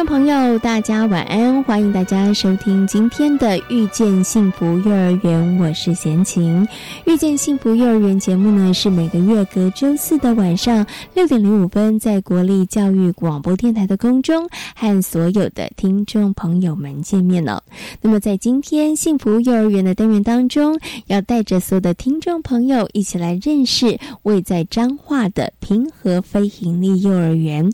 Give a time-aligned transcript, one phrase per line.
[0.00, 1.62] 众朋友，大家晚安！
[1.64, 6.66] 欢迎大家收听今天的《遇见幸福幼儿园》，我是贤琴。
[7.04, 17.62] 《遇见幸福幼儿园》节目呢，是每个月隔周四的晚上六点零五分，在国立教育广播电台的空中和所有的听众朋友们见面了。
[18.00, 27.70] 那么，在今天幸福幼儿园的单元当中，要带着所有的听众朋友一起来认识位在彰化的平和非营利幼儿园。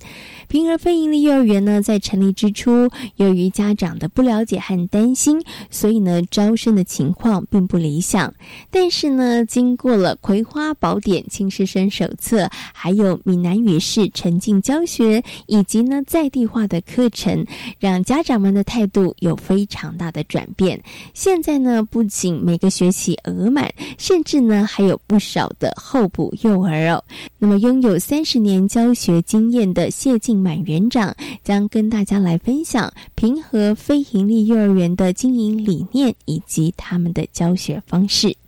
[0.56, 5.38] 平儿非营利幼儿园呢，在成立之初，由于家长的不了解和担心，
[5.70, 8.32] 所以呢，招生的情况并不理想。
[8.70, 17.44] 但是呢，经过了《葵花宝典》青师生手册，还有闽南语式沉浸教学，以及呢在地化的课程，
[17.78, 20.82] 让家长们的态度有非常大的转变。
[21.12, 27.04] 现在呢，不仅每个学期额满，甚至呢还有不少的候补幼儿哦。
[27.38, 30.45] 那么，拥有三十年教学经验的谢静。
[30.46, 38.45] 满园长将跟大家来分享平和非营利幼儿园的经营理念以及他们的教学方式。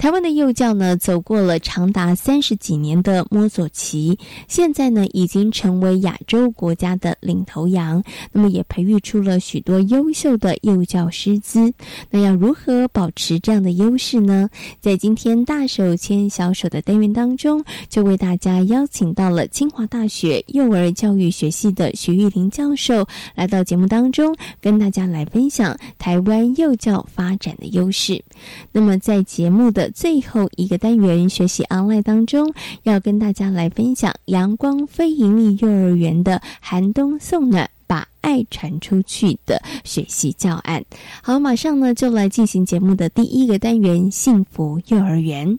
[0.00, 8.02] 台湾的幼教呢，走过了长达三十几年的摸索期，现在呢，已经成为亚洲国家的领头羊。
[8.32, 11.74] 那么，也培育出了许多优秀的幼教师资。
[12.08, 14.48] 那要如何保持这样的优势呢？
[14.80, 28.24] 在今天大手牵小手的单元当中，就为大家邀请到了清华大学幼儿教育学系的徐玉玲教授来到节目当中，跟大家来分享台湾幼教发展的优势。
[28.72, 32.52] 那么，在节目的最后一个单元学习 online 当中，
[32.84, 40.84] 要跟大家来分享阳光非盈利幼儿园的寒冬送暖，把爱传出去的学习教案。
[41.22, 45.58] 好，马上呢就来进行节目的第一个单元幸福幼儿园。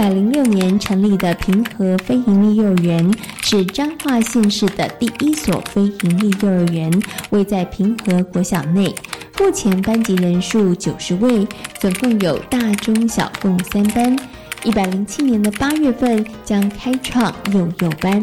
[0.00, 6.90] 百零六年成立的平和非营利幼儿园是彰化县市的第一所非营利幼儿园，
[7.28, 8.94] 位在平和国小内。
[9.38, 11.46] 目前班级人数九十位，
[11.78, 14.18] 总共有大中小共三班。
[14.64, 18.22] 一百零七年的八月份将开创幼幼班。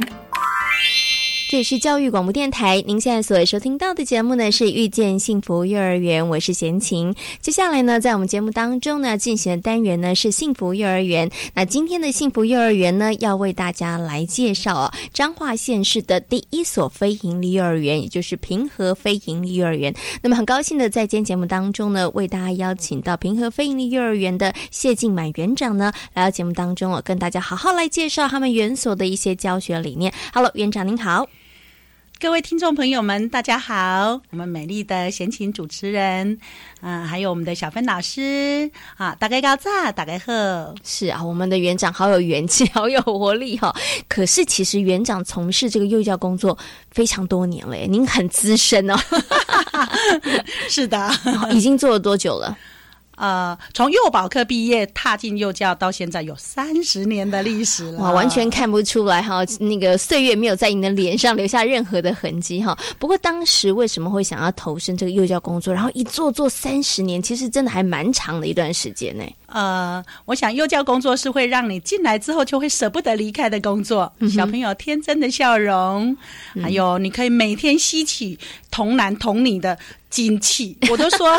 [1.50, 7.16] 这里是教育广播电台，您现在所收听到的节目呢是《遇见幸福幼儿园》，我是贤琴。
[7.40, 11.32] 接下来呢，在我们节目当中呢进行的单元呢是幸福幼儿园。
[11.54, 19.96] 那今天的幸福幼儿园呢，要为大家来介绍彰化县市的第一所非营利幼儿园，也就是平和非营利幼儿园。
[20.22, 30.14] 那么很高兴的在今天节目当中呢，为大家邀请到平和非营利幼儿园的谢静满园长呢来到节目当中哦，跟大家好好来介绍他们园所的一些教学理念。
[30.34, 31.26] Hello，园长您好。
[32.20, 34.20] 各位听众朋友们，大家好！
[34.32, 36.40] 我们美丽的闲情主持人，
[36.82, 43.72] 啊，还有我们的小芬老师，啊，大概高炸，大概贺，是啊，我们的园长好有元气，好有活力哈。
[44.10, 46.58] 可是其实园长从事这个幼教工作
[46.90, 48.96] 非常多年了，您很资深哦。
[50.68, 51.12] 是的，
[51.54, 52.58] 已经做了多久了？
[53.18, 62.78] 呃，从幼保科毕业踏进幼教到现在有三十年的历史了，哇，完全看不出来哈，那个岁月没有在你的脸上留下任何的痕迹哈。
[63.00, 69.24] 不过当时为什么会想要投身这个幼教工作，然后一做做三十年，其实真的还蛮长的一段时间呢。
[69.48, 74.14] 呃，我想幼教工作是会让你进来之后就会舍不得离开的工作。
[74.30, 76.16] 小朋友天真的笑容，
[76.62, 78.38] 还有你可以每天吸取
[78.70, 79.76] 童男童女的。
[80.10, 81.38] 精气， 我都说，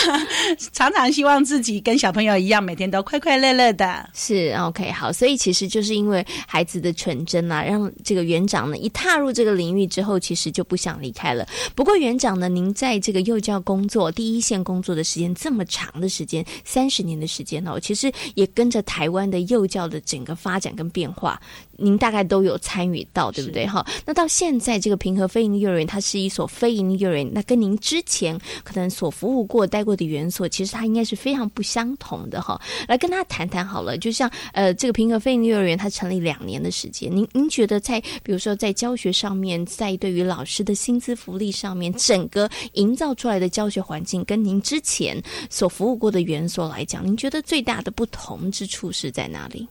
[0.72, 4.08] 常常希望自己跟小朋友一样，每天都快快乐乐的。
[4.14, 11.46] 是 OK，好，所以其实就是因为孩子的纯真啊，让这个园长呢一踏入这个领域之后，其实就不想离开了。
[11.74, 21.40] 不过园长呢，您在这个幼教工作第一线工作的时间这么长的时间，三十年的时间哦，其实也跟着台湾的幼教的整个发展跟变化。
[21.82, 23.66] 您大概都有参与到，对不对？
[23.66, 27.30] 哈，那到现在这个平和非营利幼儿园，它是一所非营利幼儿园。
[27.32, 32.58] 那跟您之之前可能所服务过、待过的园所，其实它应该是非常不相同的哈。
[32.88, 49.68] 来跟他谈谈好了，就像呃，这个平和非营幼儿园它成立两年的时间，您您觉得在比如说在教学上面，在对于老师的薪资福利上面，整个营造出来的教学环境，跟您之前所服务过的园所来讲，您觉得最大的不同之处是在哪里？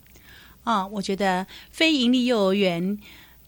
[0.64, 3.00] 啊，我觉得非营利幼儿园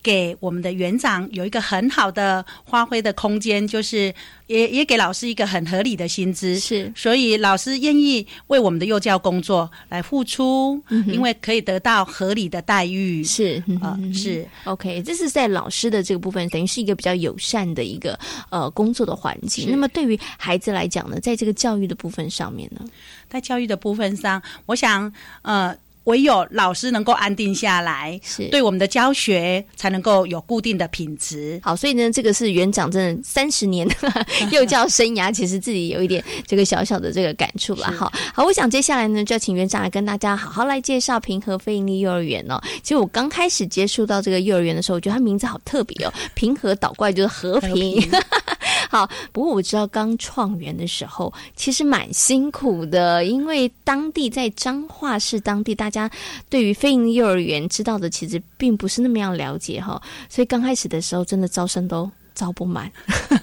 [0.04, 4.14] 给我们的园长有一个很好的发挥的空间，就是
[4.48, 14.48] 也也给老师一个很合理的薪资，是，所以老师愿意为我们的幼教工作来付出，因为可以得到合理的待遇，是啊，是。
[14.64, 18.20] OK，这是在老师的这个部分，等于是一个比较友善的一个
[18.50, 19.70] 呃工作的环境。
[19.70, 22.84] 那么对于孩子来讲呢，在这个教育的部分上面呢，
[23.30, 25.14] 在教育的部分上，我想
[25.44, 25.76] 呃。
[26.06, 31.60] 唯有老师能够安定下来，是对我们的教学才能够有固定的品质。
[31.64, 33.88] 好，所以呢，这个是园长真的三十年
[34.52, 37.92] 幼教生涯，其实自己有一点这个小小的这个感触了。
[37.92, 42.60] 好，好，我想接下来呢，就要请园长来跟大家好好来介绍平和非营利幼儿园哦。
[42.82, 48.02] 其实我刚开始接触到这个幼儿园的时候，我觉得它名字好特别哦，平和倒怪就是和平。
[48.90, 56.10] 好，不过我知道刚创园的时候其实蛮辛苦的，因为当地在彰化市当地，大家
[56.50, 62.92] 对于非营幼儿园知道的其实并不是那么样了解哈，所以刚开始的时候真的招生都招不满。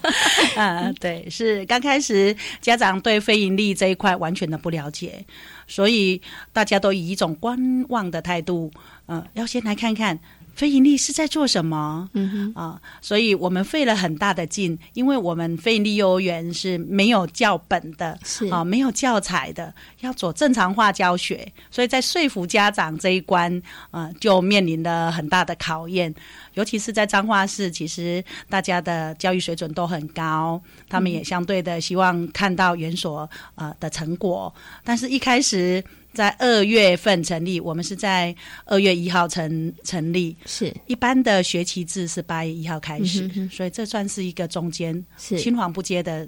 [0.56, 5.24] 啊，对，是刚开始家长对非盈利这一块完全的不了解，
[5.68, 6.20] 所以
[6.52, 8.72] 大家都以一种观望的态度，
[9.06, 10.18] 嗯，要先来看看。
[10.58, 12.10] 非盈利是在做什么？
[12.14, 23.62] 嗯哼啊，所以我们费了很大的劲，因为我们非盈利幼儿园是没有教本的，是啊，没有教材的，要做正常化教学，所以在说服家长这一关，
[23.92, 26.12] 啊，就面临了很大的考验。
[26.58, 34.52] 尤其是在彰化市，其实大家的教育水准都很高，他们也相对的希望看到园所呃的成果，
[34.84, 35.82] 但是一开始。
[36.14, 38.34] 在二月份成立，我们是在
[38.64, 46.26] 二月一号成成立，是一般的学期制是八月一号开始，所以这算是一个中间是青黄不接的。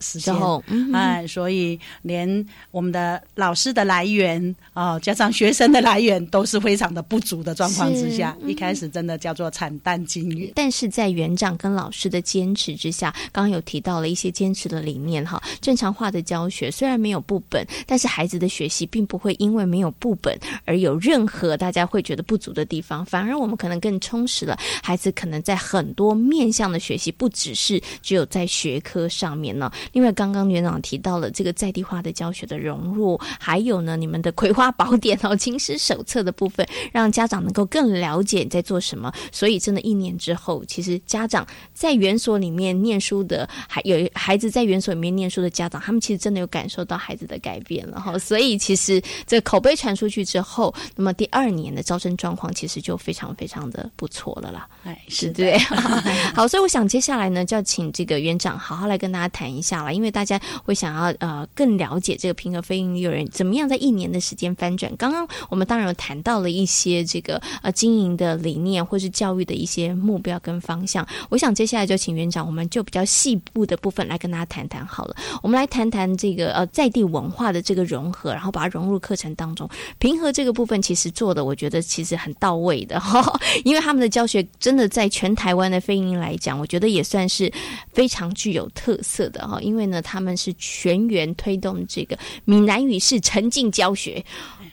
[0.00, 0.34] 时间，
[0.66, 10.52] 嗯，哎，所以连我们的老师的来源啊，加上学生的来源，都是非常的不足的状况之下，一开始真的叫做惨淡经营。
[10.54, 29.72] 但是在园长跟老师的坚持之下，刚刚有提到了一些坚持的理念哈，正常化的教学虽然没有部本，但是孩子的学习并不会因为没有部本而有任何大家会觉得不足的地方，反而我们可能更充实了孩子，可能在很多面向的学习，不只是只有在学科上面呢。
[29.92, 39.12] 因为刚刚园长提到了这个在地化的教学的融入，还有呢，你们的葵花宝典哦、青师手册的部分，让家长能够更了解你在做什么。
[39.32, 48.18] 所以，真的，一年之后，其实家长在园所里面念书的，还有孩子在园所里面念书的家长，他们其实真的有感受到孩子的改变了哈。
[48.18, 54.68] 所以，其实这口碑传出去之后，那么第二年的招生状况其实就非常非常的不错了啦。
[54.84, 55.58] 哎，是对。
[56.34, 59.75] 好，所以我想接下来呢，就要请这个园长好好来跟大家谈一下。
[59.92, 64.94] 因为大家会想要呃更了解这个平和飞鹰幼儿园怎么样在一年的时间翻转。
[64.96, 71.06] 刚刚我们当然有谈到了一些这个呃经营的理念或是教育的一些目标跟方向。
[71.28, 75.16] 我想接下来就请园长，我们就比较细部的部分来跟大家谈谈好了。
[75.42, 79.68] 我们来谈谈这个呃在地文化的这个融合，然后把它融入课程当中。
[79.98, 87.52] 平和这个部分其实做的，我觉得其实很到位的哈， 因为他们的教学真的在全台湾的飞鹰来讲，我觉得也算是
[87.92, 89.60] 非常具有特色的哈。
[89.66, 94.24] 因为呢，他们是全员推动这个闽南语是沉浸教学，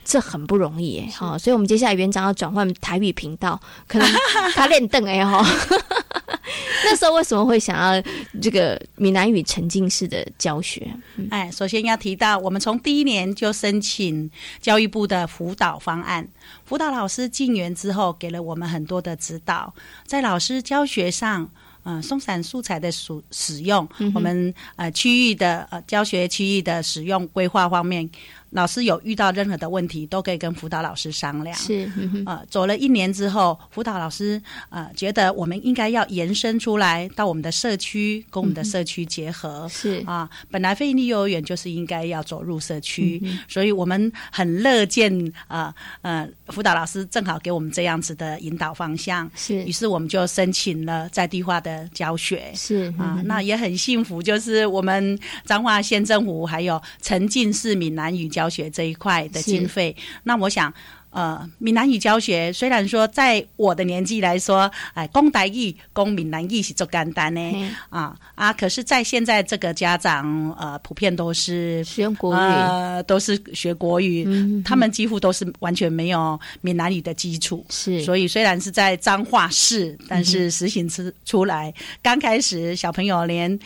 [0.06, 1.36] 这很不容易哈。
[1.36, 4.08] 所以，我们接下来园长要转换台语频道，可能
[4.54, 5.44] 他练凳哎哈。
[6.86, 8.04] 那时候为什么会想要
[8.40, 10.88] 这个闽南语沉浸式的教学？
[11.32, 14.30] 哎，首先要提到，我们从第一年就申请
[14.62, 16.28] 教育部的辅导方案，
[16.66, 19.74] 辅导老师进园之后，给了我们很多的指导，
[20.06, 21.50] 在老师教学上。
[21.84, 28.10] 嗯，松散素材的使使用，我们呃区域的呃教学区域的使用规划方面。
[28.54, 31.58] 老师有遇到任何的问题，都可以跟辅导老师商量。
[31.58, 31.92] 是，
[32.26, 39.68] 呃，走了一年之后，辅导老师呃觉得我们应该要延伸出来到我们的社区，跟我们的社区结合。
[39.70, 49.30] 是啊，本来非营利幼儿园就是应该要走入社区，所以我们很乐见啊呃辅导老师正好给我们这样子的引导方向。
[49.36, 52.52] 是，于是我们就申请了在地化的教学。
[52.54, 58.43] 是啊，那也很幸福，就是我们彰化县政府还有沉浸式闽南语教。
[58.44, 60.74] 教学这一块的经费，那我想，
[61.12, 74.28] 呃，闽南语教学虽然说在我的年纪来说，哎，讲台语、讲闽南语是做简单呢啊啊，可是，在现在这个家长呃，普遍都是使用国语，呃，都是学国语，
[74.66, 83.58] 他们几乎都是完全没有闽南语的基础，是，所以虽然是在彰化市，但是实行出出来，刚开始小朋友连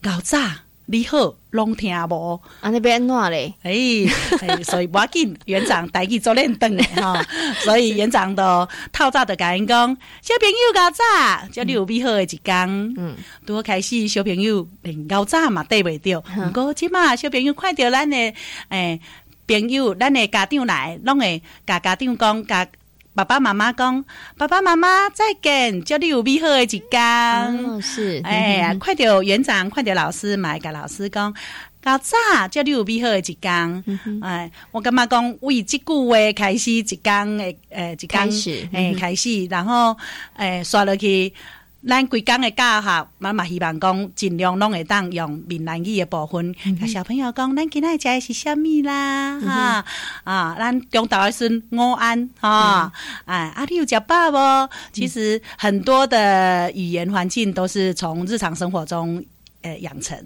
[0.00, 0.62] 搞炸。
[0.86, 2.68] 你好，拢听无啊？
[2.70, 3.54] 那边哪嘞？
[3.62, 3.72] 哎，
[4.64, 7.24] 所以要紧，园长带去做练凳哈。
[7.64, 11.02] 所以园长都透早的甲因讲，小朋友搞早，
[11.52, 12.94] 叫你有美好的一天。
[12.98, 18.16] 嗯，拄开始小朋友连搞早嘛缀袂着，不过即嘛小朋友看到咱的
[18.68, 19.00] 诶
[19.46, 22.66] 朋友，咱的家长来，拢会甲家长讲甲。
[23.14, 24.02] 爸爸妈妈讲
[24.38, 26.82] ：“爸爸妈妈再见，祝你有美好的一天。”
[27.82, 31.34] 是，哎呀，快点园长，快点老师，买个老师讲，
[31.82, 32.16] 搞早
[32.50, 33.84] 叫你有美好的一天。
[34.22, 39.94] 哎，我感觉讲为这句话开始一天的，诶，一开始，诶，开始，然后
[40.36, 41.32] 诶，刷落去。
[41.86, 49.40] 咱规工的教学，妈妈希望讲尽量拢会当用闽南语的部分，甲小朋友讲，咱今仔食的是虾米啦？
[49.40, 49.84] 哈
[50.22, 52.92] 啊，咱中岛的孙午安啊，
[53.24, 54.70] 哎，啊，你有食饱无？
[54.92, 59.24] 其实很多的语言环境都是从日常生活中
[59.62, 60.16] 呃养成。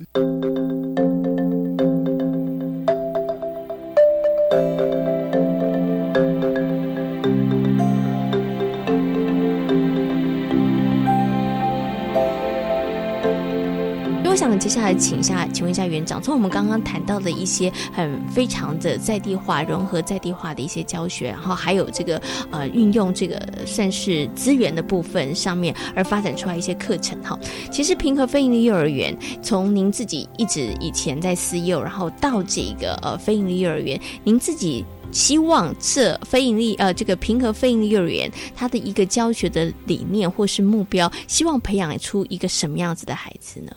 [14.48, 27.38] 想接下来请一下，请问一下园长，从我们刚刚谈到的一些很非常的在地化、融合在地化的一些教学，然后还有这个呃运用这个算是资源的部分上面，而发展出来一些课程哈。
[27.70, 43.72] 其实平和非营利幼儿园，从您自己一直以前在私幼，然后到这个呃非营利幼儿园，您自己希望这非营利呃这个平和非营利幼儿园它的一个教学的理念或是目标，希望培养出一个什么样子的孩子呢？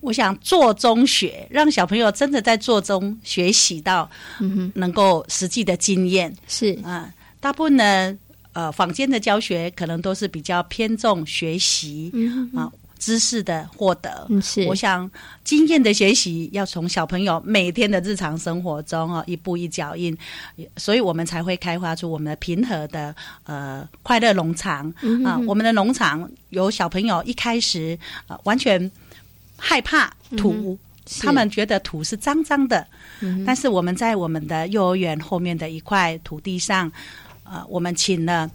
[0.00, 4.10] 我想做中学，让小朋友真的在做中学习到，
[4.74, 7.12] 能够实际的经验是啊。
[7.38, 8.18] 大部分呢，
[8.52, 14.28] 呃，坊间的教学可能都是比较偏重学习嗯啊知识的获得。
[14.42, 15.10] 是，我想
[15.42, 20.16] 经验的学习要从小朋友每天的日常生活中哦，一步一脚印，
[20.76, 23.14] 所以我们才会开发出我们的平和的
[23.44, 24.92] 呃快乐农场
[25.24, 25.40] 啊。
[25.46, 28.90] 我们的农场有小朋友一开始啊完全。
[29.60, 30.78] 害怕土，
[31.20, 32.86] 他们觉得土是脏脏的。
[33.44, 36.90] 但是我们在我们的幼儿园后面的一块土地上，
[37.44, 38.50] 呃，我们请了，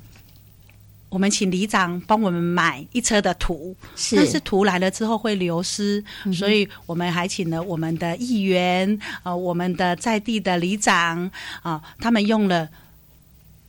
[1.10, 3.76] 我们请里长帮我们买一车的土。
[4.16, 11.30] 但是土来了之后会流失，所以我们还请了我们的议员，呃，我们的在地的里长
[11.62, 12.68] 啊，他们用了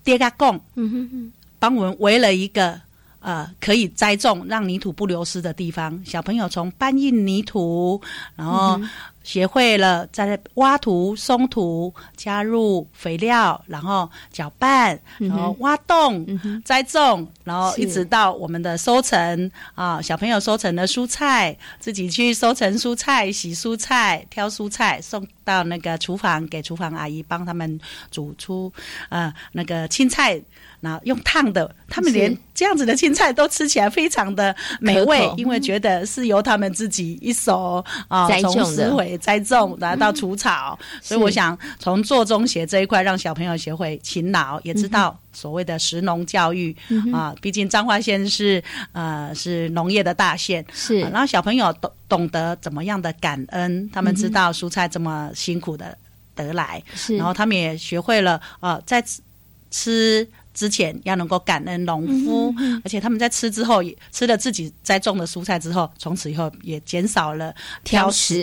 [0.02, 2.85] 跌嘎贡，嗯哼哼，帮我们围了一个。
[3.26, 6.00] 呃，可以栽种，让泥土不流失的地方。
[6.04, 8.00] 小朋友从搬运泥土，
[8.36, 8.80] 然后
[9.24, 16.24] 学会了在挖土、松土，加入肥料，然后搅拌，然后挖洞、
[16.64, 20.00] 栽种，然后一直到我们的收成啊。
[20.00, 27.80] 小朋友收成的蔬菜，自己去收成蔬菜、洗蔬菜、挑蔬菜，送到那个厨房给厨房阿姨帮他们
[28.12, 28.72] 煮出
[29.08, 30.40] 呃那个青菜。
[30.86, 40.78] 然后用烫的，他们连这样子的青菜都吃起来非常的美味，因为觉得是由他们自己一手啊从思维栽种，然后到除草。
[41.02, 46.74] 所以我想从做中学这一块，让小朋友学会勤劳，也知道所谓的食农教育
[47.12, 47.34] 啊。
[47.42, 48.62] 毕竟彰化县是
[48.92, 51.00] 呃是农业的大县，是。
[51.00, 55.98] 然后小朋友懂懂得怎么样的感恩，他们知道蔬菜这么辛苦的
[56.36, 57.16] 得来，是。
[57.16, 59.04] 然后他们也学会了呃在
[59.68, 60.28] 吃。
[60.56, 68.42] 之前要能够感恩农夫，而且他们在吃之后，也吃了自己栽种的蔬菜之后，从此以后也减少了挑食。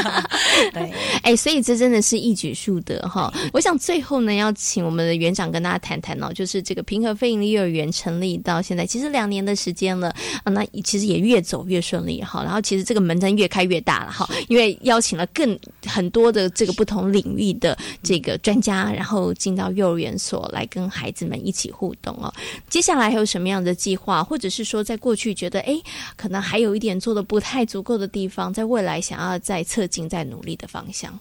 [0.72, 0.90] 对，
[1.22, 3.30] 哎，所以这真的是一举数得哈。
[3.52, 10.08] 我想最后呢，要请我们的园长跟大家谈谈哦，就是这个平和非营利幼儿园成立到现在，其实两年的时间了
[10.44, 12.42] 啊，那其实也越走越顺利哈。
[12.42, 21.33] 然后其实这个门真越开越大了哈，因为邀请了更很多的这个不同领域的这个专家，然后进到幼儿园所来跟孩子们。
[21.42, 22.32] 一起互动哦，
[22.68, 25.80] 接下来还有什么样的计划，或者是说，在过去觉得哎，
[26.16, 31.18] 可能还有一点做的不太足够的地方，在未来想要再侧进、再努力的方向？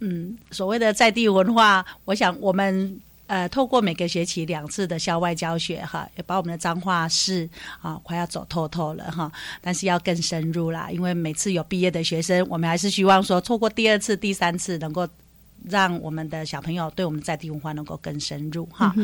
[0.00, 7.48] 嗯，所谓的在地文化，我想我们呃，透过每个学期两次的校外教学，哈，也把我们的脏话是
[7.82, 9.30] 啊，快要走透透了哈。
[9.60, 15.08] 但是要更深入啦，因为每次有毕业的学生，我们还是希望说，错过第二次、第三次，能够。
[15.64, 18.94] 让我们的小朋友对我们在地文化能够更深入哈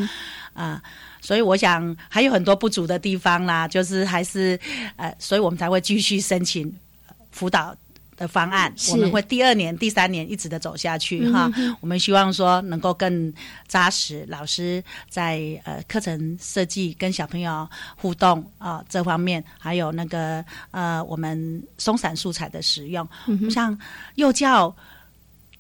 [0.53, 0.83] 啊、
[1.21, 4.59] 所以我想还有很多不足的地方啦，就是还是
[4.97, 6.67] 呃，所以我们才会继续申请
[7.09, 7.75] 呃辅导。
[8.17, 11.51] 的方案，我们会第二年、第三年一直的走下去哈。
[11.81, 13.35] 我们希望说能够更
[13.67, 23.05] 扎实，老师在呃课程设计跟小朋友互动啊、这方面，还有那个呃我们松散素材的使用，
[23.51, 23.77] 像
[24.15, 24.73] 幼教。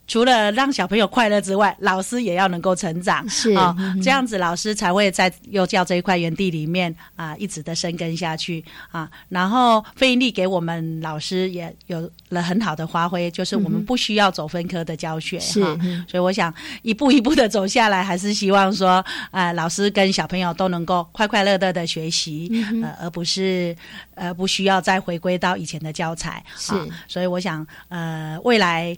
[0.06, 9.10] 除了让小朋友快乐之外，老师也要能够成长，是啊、嗯哼这样子老师才会在幼教这一块园地里面啊、一直的生根下去啊。
[9.28, 23.74] 然后费英利给我们老师也有了很好的发挥，就是我们不需要走分科的教学哈、嗯所以我想一步一步的走下来，还是希望说，呃，老师跟小朋友都能够快快乐乐的学习，嗯呃，而不是
[24.14, 26.44] 呃不需要再回归到以前的教材。
[26.56, 28.96] 是啊所以我想，呃，未来。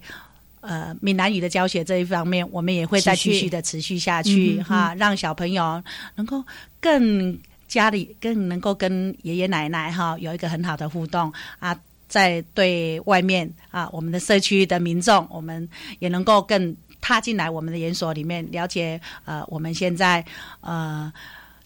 [0.67, 5.83] 呃，闽南语的教学这一方面，我们也会再继续的持续下去哈，让小朋友
[6.17, 6.45] 能够
[6.81, 15.69] 更家里更能够跟爷爷奶奶哈有一个很好的互动啊，在对外面啊，我们的社区的民众，我们
[16.01, 20.25] 也能够更踏进来我们的研所里面，了解呃我们现在
[20.61, 21.13] 呃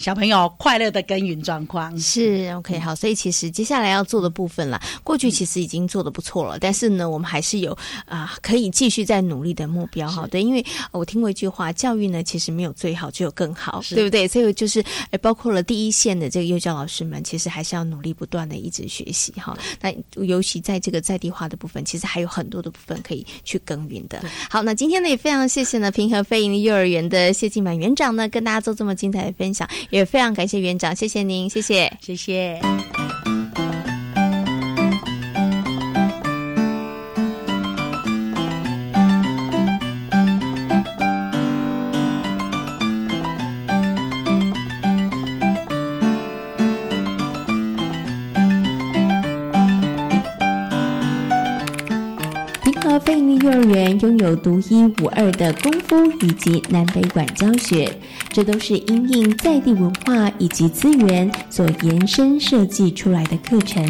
[0.00, 1.96] 小朋友快乐的耕耘状况。
[1.98, 7.76] 是 OK 好，所以其实接下来要做的部分啦，过去其实已经做的不错了，但是呢，我们还是有
[8.06, 10.26] 啊、可以继续再努力的目标哈。
[10.30, 14.26] 对，因为呃我听过一句话，教育呢其实没有最好，只有更好，对不对？
[14.26, 19.54] 所以就是哎包括了第一线的这个幼教老师们，其实还是要努力不断的一直学习哈。
[19.82, 24.24] 那尤其在这个在地化的部分，其实还有很多的部分可以去耕耘的。
[24.48, 31.92] 好，那今天呢也非常谢谢呢平和飞营幼儿园的谢静满园长呢跟大家做这么精彩的分享，也非常感谢园长，谢谢您，谢谢。
[32.00, 32.60] 谢谢。
[53.42, 57.90] 幼儿园拥有独一无二的功夫以及南北管教学，
[58.30, 63.82] 这都是因应在地文化以及资源所延伸设计出来的课程。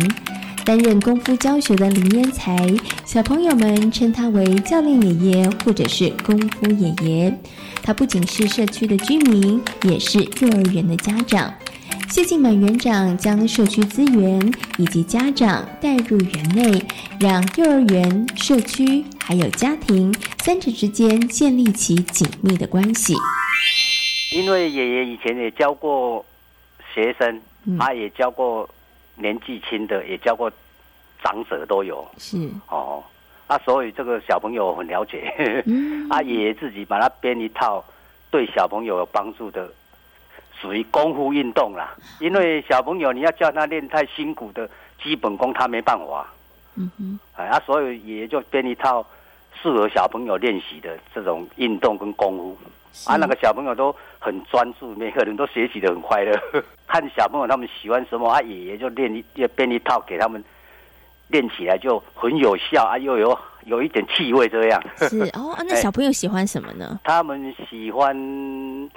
[0.65, 2.57] 担任功夫教学的林烟才，
[3.05, 7.35] 小朋友们称他为教练爷爷或者是功夫爷爷。
[7.83, 11.53] 他不仅是社区的居民，也是幼儿园的家长。
[12.09, 16.83] 谢静满园长将社区资源以及家长带入园内，
[17.19, 23.15] 让幼儿园、社区还有家庭三者之间建立起紧密的关系。
[24.33, 26.27] 因为爷爷以前也教过
[26.93, 28.69] 学生，嗯他也教过
[29.15, 30.51] 年纪轻的，也教过
[31.23, 33.05] 长者都有是，哦。
[33.47, 35.33] 啊，所以这个小朋友很了解，
[35.65, 37.85] 嗯， 啊，爷爷自己把他编一套
[38.33, 39.73] 对小朋友有帮助的，
[40.61, 41.97] 属于功夫运动啦。
[42.19, 44.69] 因为小朋友你要叫他练太辛苦的
[45.01, 46.27] 基本功，他没办法。
[46.75, 49.05] 嗯哼，哎，啊，所以爷爷就编一套
[49.63, 52.57] 适合小朋友练习的这种运动跟功夫。
[53.07, 56.37] 啊，那个小朋友都很专注，每个人都学习的很快乐。
[56.89, 60.43] 看小朋友他们喜欢什么，啊，爷爷就练一也编一套给他们
[61.29, 64.83] 练起来，就很有效啊，又有有一点气味这样。
[64.97, 65.55] 是 哦。
[65.57, 66.99] 啊那小朋友喜欢什么呢？
[67.05, 68.13] 他们喜欢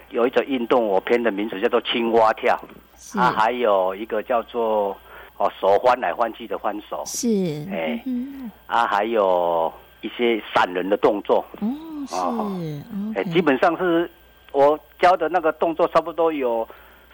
[0.10, 2.60] 有一种运动，我编的名字叫做青蛙跳，
[2.98, 4.98] 是啊，还有一个叫做
[5.38, 7.28] 哦手翻来翻去的翻手，是，
[7.72, 9.72] 哎嗯啊，还有
[10.04, 11.76] 一些闪人的动作，哼，
[12.12, 14.10] 哦，是哦哎基本上是
[14.52, 16.68] 我教的那个动作，差不多有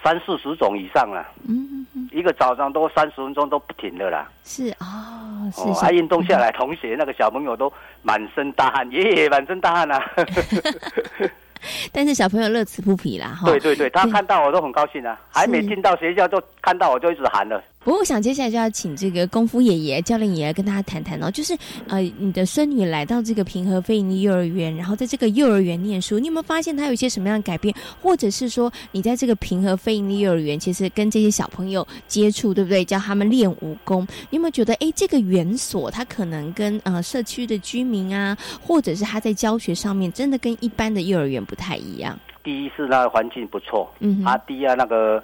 [0.03, 1.25] 三四十种以上了。
[1.47, 1.67] 嗯
[2.11, 4.27] 一个早上都三十分钟都不停的啦。
[4.43, 7.71] 是哦，是啊，运动下来，同学那个小朋友都
[8.01, 10.03] 满身大汗，爷爷满身大汗啊。
[11.91, 13.45] 但是小朋友乐此不疲啦，哈。
[13.47, 17.61] 对对对，他看到我都很高兴啊，还没进到学校就看到我就一直喊了。
[17.81, 27.73] 不过我想接下来就要请这个功夫爷爷、教练爷爷跟大家谈谈哦，就是呃，你的孙女来到这个平和非营利幼儿园，然后在这个幼儿园念书，你有没有发现她有一些什么样的改变？
[28.01, 32.83] 或者是说，你在这个平和非营利幼儿园，其实跟这些小朋友接触，对不对？
[32.83, 42.19] 教他们练武功，你有没有觉得，哎，这个园所它可能跟呃社区的居民啊，或者是他在教学上面，真的跟一般的幼儿园不太一样？
[42.43, 45.23] 第一是那个环境不错，嗯哼啊，第二那个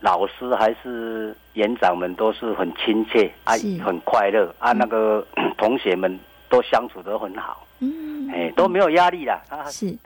[0.00, 5.24] 老师还是园长们都是很亲切啊是，很快乐啊，那个
[5.58, 9.40] 同学们都相处得很好，嗯，哎，都没有压力啦。
[9.48, 9.96] 啊，是。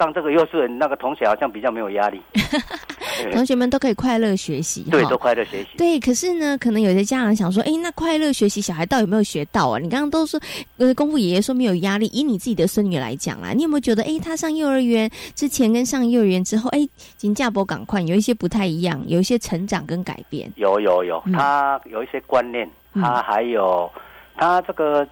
[0.00, 2.18] 上这个幼稚园那个同学好像比较没有压力。
[3.32, 5.68] 同学们都可以快乐学习，对，都快乐学习。
[5.76, 9.78] 对，可是呢，可能有些家长想说，哎，那快乐学习，小孩到底有没有学到啊？
[9.78, 10.40] 你刚刚都说，
[10.78, 12.06] 呃，功夫爷爷说没有压力。
[12.14, 20.50] 以你自己的孙女来讲啊，你有没有觉得，哎，他上幼儿园之前跟上幼儿园之后，哎，金价博赶快有一些不太一样，有一些成长跟改变。
[20.56, 23.90] 有有有，他有一些观念，他还有
[24.34, 25.06] 他这个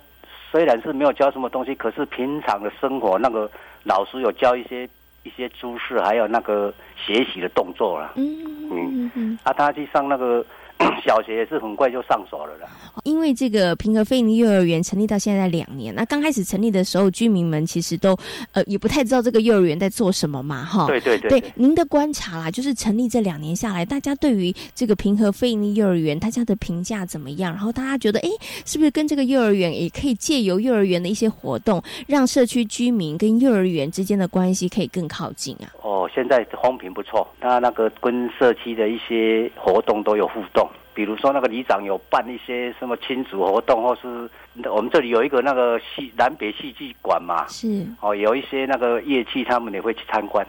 [0.50, 3.50] 虽然是没有教什么东西，可是平常的生活那个
[3.88, 4.88] 老师有教一些。
[5.24, 8.12] 一些姿势，还有那个学习的动作了。
[8.16, 10.46] 嗯嗯嗯，啊，他去上那个。
[11.04, 12.68] 小学也是很快就上手了啦。
[13.04, 18.16] 因为这个平和菲尼幼儿园成立到现在两年，那刚开始成立的时候，居民们其实都
[18.52, 20.86] 呃也不太知道这个幼儿园在做什么嘛，哈。
[20.86, 21.28] 对对对。
[21.30, 27.52] 对您的观察啦，就是成立这两年下来，大家对于这个平和菲尼幼儿园大家的评价怎么样？
[27.52, 28.28] 然后大家觉得，哎，
[28.64, 35.70] 是不是跟这个幼儿园也可以借由幼儿园的一些活动，让社区居民跟幼儿园之间的关系可以更靠近啊？
[35.82, 40.67] 哦，现在风评不错，他那个跟社区的一些活动都有互动。
[40.94, 44.28] 比如说，那个里长有办一些什么亲子活动，或是
[44.68, 50.46] 我们这里有一个那个戏南北戏剧馆嘛，是哦，有一些那个乐器，他们也会去参观。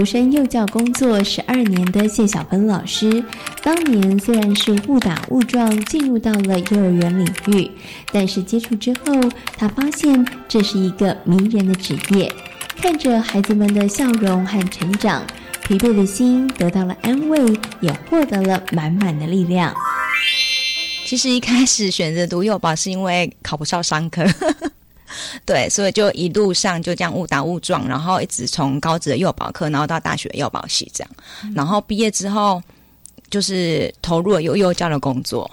[0.00, 3.22] 投身幼教工作十二年的谢小芬老师，
[3.62, 7.70] 当年虽然是误打误撞进入到了幼儿园领域，
[8.10, 9.12] 但是接触之后，
[9.58, 12.32] 他发现这是一个迷人的职业。
[12.80, 15.22] 看着孩子们的笑容和成长，
[15.64, 17.38] 疲惫的心得到了安慰，
[17.82, 19.74] 也获得了满满的力量。
[21.04, 24.24] 其实一开始选择读幼保是因为考不上商科。
[25.44, 31.10] 对，所以就一路上就这样误打误撞，然后一直从高职的幼保课，然后到大学幼保系这样，
[31.54, 32.62] 然后毕业之后
[33.30, 35.50] 就是投入了幼幼教的工作，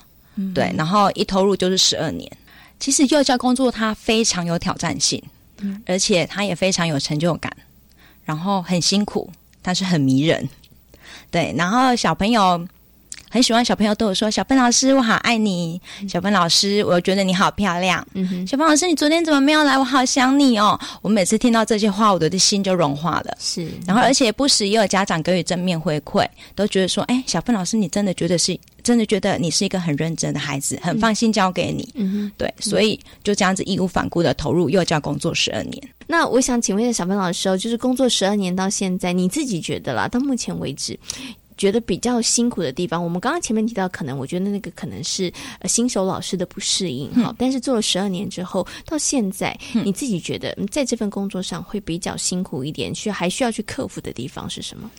[0.54, 2.32] 对，然后一投入就是十二年。
[2.80, 5.22] 其实幼教工作它非常有挑战性，
[5.86, 7.52] 而且它也非常有成就感，
[8.24, 9.30] 然后很辛苦，
[9.62, 10.48] 但是很迷人。
[11.32, 12.68] 对，然后小朋友。
[13.30, 18.06] 很喜欢小朋友对我说：“小芬老师，我好爱你。”小芬老师，我觉得你好漂亮。
[18.14, 19.78] 嗯小芬老师，你昨天怎么没有来？
[19.78, 20.80] 我好想你哦。
[21.02, 23.38] 我每次听到这些话，我的心就融化了。
[23.40, 35.84] 是，然后而且不时也有家长给予正面回馈，都觉得说：“哎，小芬老师，你真的觉得是真的觉得你是一个很认真的孩子，很放心交给你。”嗯对，所以就这样子义无反顾的投入幼教工作十二年。
[36.08, 40.98] 那我想请问一下小芬老师哦，就是工作十二年到现在，你自己觉得啦，到目前为止。
[41.58, 45.32] 觉得比较辛苦的地方，我们刚刚前面提到，可能我觉得那个可能是
[45.66, 47.34] 新手老师的不适应哈。
[47.38, 54.90] 但是做了十二年之后，到现在你自己觉得在这份工作上会比较辛苦一点，需还需要去克服的地方是什么？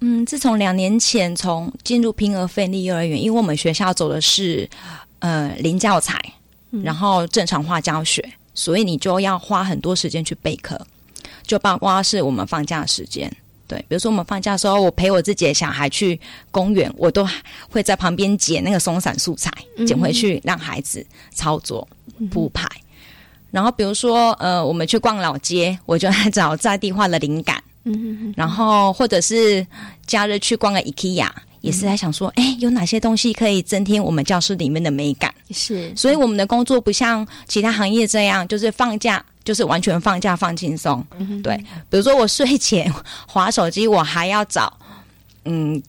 [0.00, 4.68] 嗯，自从两年前从进入平和费力幼儿园，因为我们学校走的是
[5.20, 6.20] 呃零教材，
[6.82, 8.20] 然后正常化教学，
[8.54, 10.80] 所以你就要花很多时间去备课，
[11.46, 13.32] 就包括是我们放假时间。
[13.72, 17.26] 对，比如说我们放假的时候，我陪我自己的小孩去公园，我都
[17.70, 19.50] 会在旁边捡那个松散素材，
[19.86, 21.88] 捡回去让孩子操作
[22.30, 22.68] 铺排。
[23.50, 27.62] 然后比如说，呃，我们去逛老街，我就来找在地化的灵感。
[27.84, 29.66] 嗯然后或者是
[30.06, 31.30] 假日去逛个 IKEA，
[31.62, 35.34] 也是在想说，哎，有哪些东西可以增添我们教室里面的美感？
[35.50, 39.24] 是，所以我们的工作不像其他行业这样，就是放假。
[39.44, 41.04] 就是完全放假放轻松，
[41.42, 41.56] 对。
[41.90, 42.92] 比如说我睡前
[43.26, 44.72] 划手机，我还要找，
[45.44, 45.82] 嗯，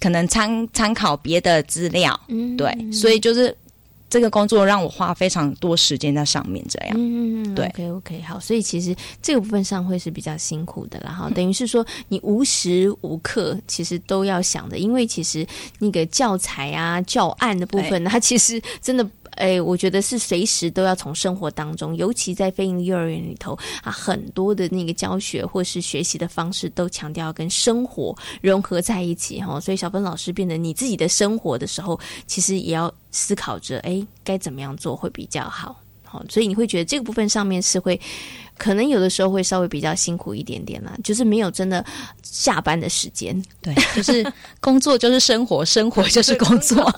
[0.00, 2.18] 可能参参考别的资料，
[2.58, 2.92] 对。
[2.92, 3.56] 所以就是
[4.10, 6.96] 这个工作让我花非常多时间在上面，这样。
[6.96, 7.66] 嗯嗯对。
[7.66, 11.30] OK OK 好，所以其实这个部分上会是比较辛苦的啦，哈。
[11.30, 15.46] 等于是说你无时无刻其实都要想的，因为其实
[15.78, 19.08] 那个教材啊教案的部分，它其实真的。
[19.36, 29.60] 哎，我觉得是随时都要从生活当中，尤其在飞营幼儿园里头啊，很多的那个教学或是学习的方式都强调跟生活融合在一起哈。
[29.60, 35.80] 所以小芬老师变得你自己的生活的时候，其实也要思考着，哎，该怎么样做会比较好。
[36.02, 38.00] 好，所以你会觉得这个部分上面是会，
[38.56, 41.84] 可能有的时候会稍微比较辛苦一点点啦，就是没有真的
[42.22, 43.42] 下班的时间。
[43.60, 44.24] 对，就是
[44.60, 46.88] 工作就是生活，生活就是工作。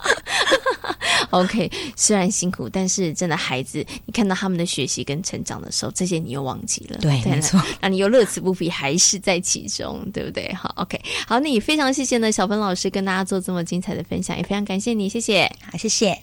[1.40, 10.52] OK， 虽然辛苦，但是真的孩子，你看到他们的学习跟成长的时候，这些你又忘记了，对，没错，那你又乐此不疲，还是在其中，对不对？
[10.54, 16.18] 好，OK，好，那也非常谢谢呢，小芬老师跟大家做这么精彩的分享，也非常感谢你，谢谢，好，谢谢。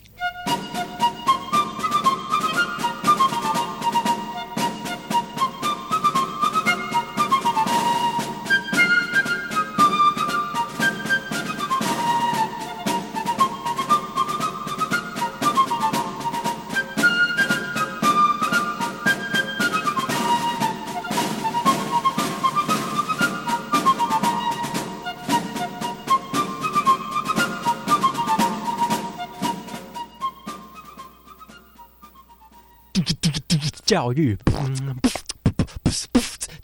[33.94, 34.36] 教育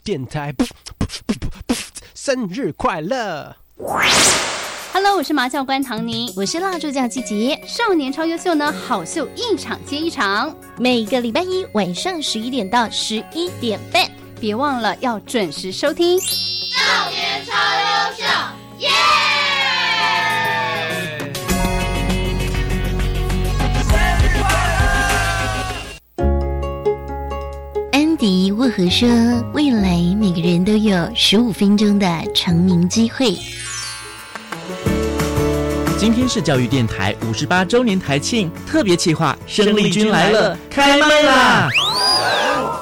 [0.02, 0.52] 电台，
[2.12, 3.54] 生日快乐
[4.92, 7.56] ！Hello，我是麻教官唐宁，我是蜡烛教季吉。
[7.68, 16.18] 少年超优秀呢，好秀一场接一场，每个礼拜一晚上十一点到十一点半，别忘了要准时收听。
[16.18, 18.24] 少年超优秀，
[18.78, 18.88] 耶！
[28.20, 29.08] 迪沃和说
[29.54, 33.34] ：“未来每个人都有十五分钟的成名机会。”
[35.98, 41.66] 今天是教育电台五十八周年台庆特别企划，生力军来了，开麦啦！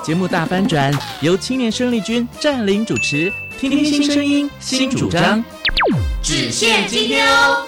[0.03, 5.45] 节目大翻转，由青年生力军占领主持，听听新声音、新主张，
[6.21, 7.68] 只限今天哦。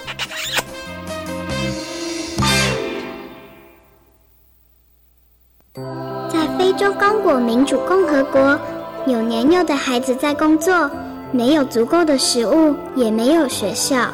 [7.11, 8.57] 非洲刚果民主共和国，
[9.05, 10.89] 有年幼的孩子在工作，
[11.33, 14.07] 没有足够的食物，也没有学校。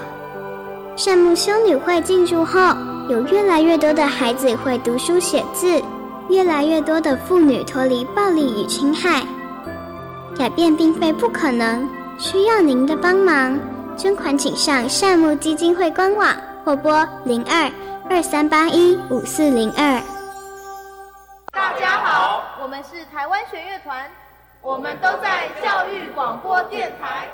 [0.95, 2.59] 善牧修女会进驻后，
[3.07, 5.79] 有越来越多的孩子会读书写字，
[6.29, 9.23] 越来越多的妇女脱离暴力与侵害。
[10.35, 13.59] 改变并非不可能，需要您的帮忙。
[13.95, 16.29] 捐款请上善牧基金会官网
[16.65, 17.71] 或拨零二
[18.09, 20.01] 二三八一五四零二。
[22.89, 24.09] 是台湾弦乐团，
[24.61, 27.27] 我们都在教育广播电台。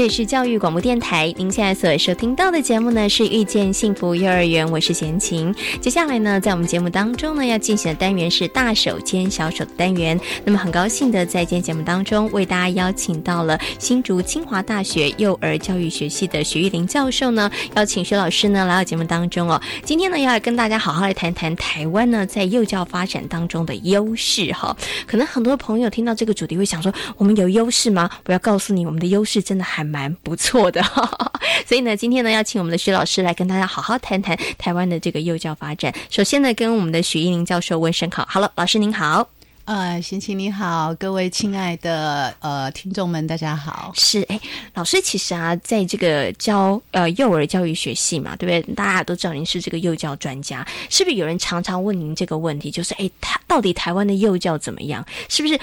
[0.00, 5.54] 这里是教育广播电台，您现在所收听到的节目呢是遇见幸福幼儿园，我是贤琴。
[5.78, 10.18] 接下来呢，在我们节目当中呢，要进行的单元是大手牵小手的单元。
[10.42, 19.60] 那么很高兴的在今天节目当中为大家邀请到了新竹清华大学幼儿教育学系的徐玉玲教授呢，邀请徐老师呢来到节目当中哦。
[19.84, 24.74] 今天呢，要来跟大家好好来谈谈台湾呢在幼教发展当中的优势哈。
[25.06, 28.08] 可能很多朋友听到这个主题会想说，我们有优势吗？
[28.24, 29.89] 我要告诉你，我们的优势真的还。
[29.90, 30.80] 蛮不错的，
[31.66, 35.92] 所以呢，今天呢，要请我们的徐老师来跟大家好好谈谈台湾的这个幼教发展。
[36.08, 39.28] 首先呢，跟我们的许一林教授问声好，Hello，老师您好。
[39.66, 43.92] 呃，贤琴你好，各位亲爱的呃听众们，大家好。
[43.94, 44.40] 是哎，
[44.74, 48.74] 老师其实啊，在这个教呃幼儿教育学系嘛，对不对？
[48.74, 52.68] 大家都知道您是这个幼教专家，是不是有人常常问您这个问题？
[52.70, 55.06] 就是哎，他到底台湾的幼教怎么样？
[55.28, 55.58] 是不是？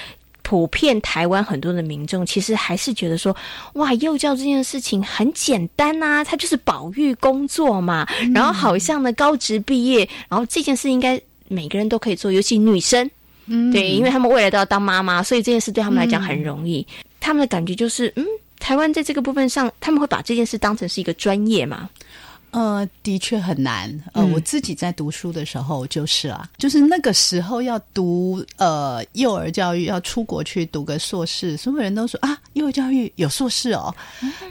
[0.47, 3.35] 普遍台湾很多的民众其实还是觉得说，
[3.73, 8.07] 哇，幼教这件事情很简单呐，它就是保育工作嘛。
[8.33, 13.11] 然后好像呢，高职毕业，然后这件事应该每个人都可以做，尤其女生，
[13.73, 16.87] 对，因为他们未来都要当妈妈，所以这件事对他们来讲很容易。
[17.19, 18.25] 他们的感觉就是，嗯，
[18.57, 21.89] 台湾在这个部分上，他们会把这件事当成是一个专业嘛。
[22.51, 23.91] 呃，的确很难。
[24.13, 33.93] 呃，我自己在读书的时候就是啊，就是那个时候要读呃幼儿教育，要出国去读个硕士，所有人都说啊，幼儿教育有硕士哦。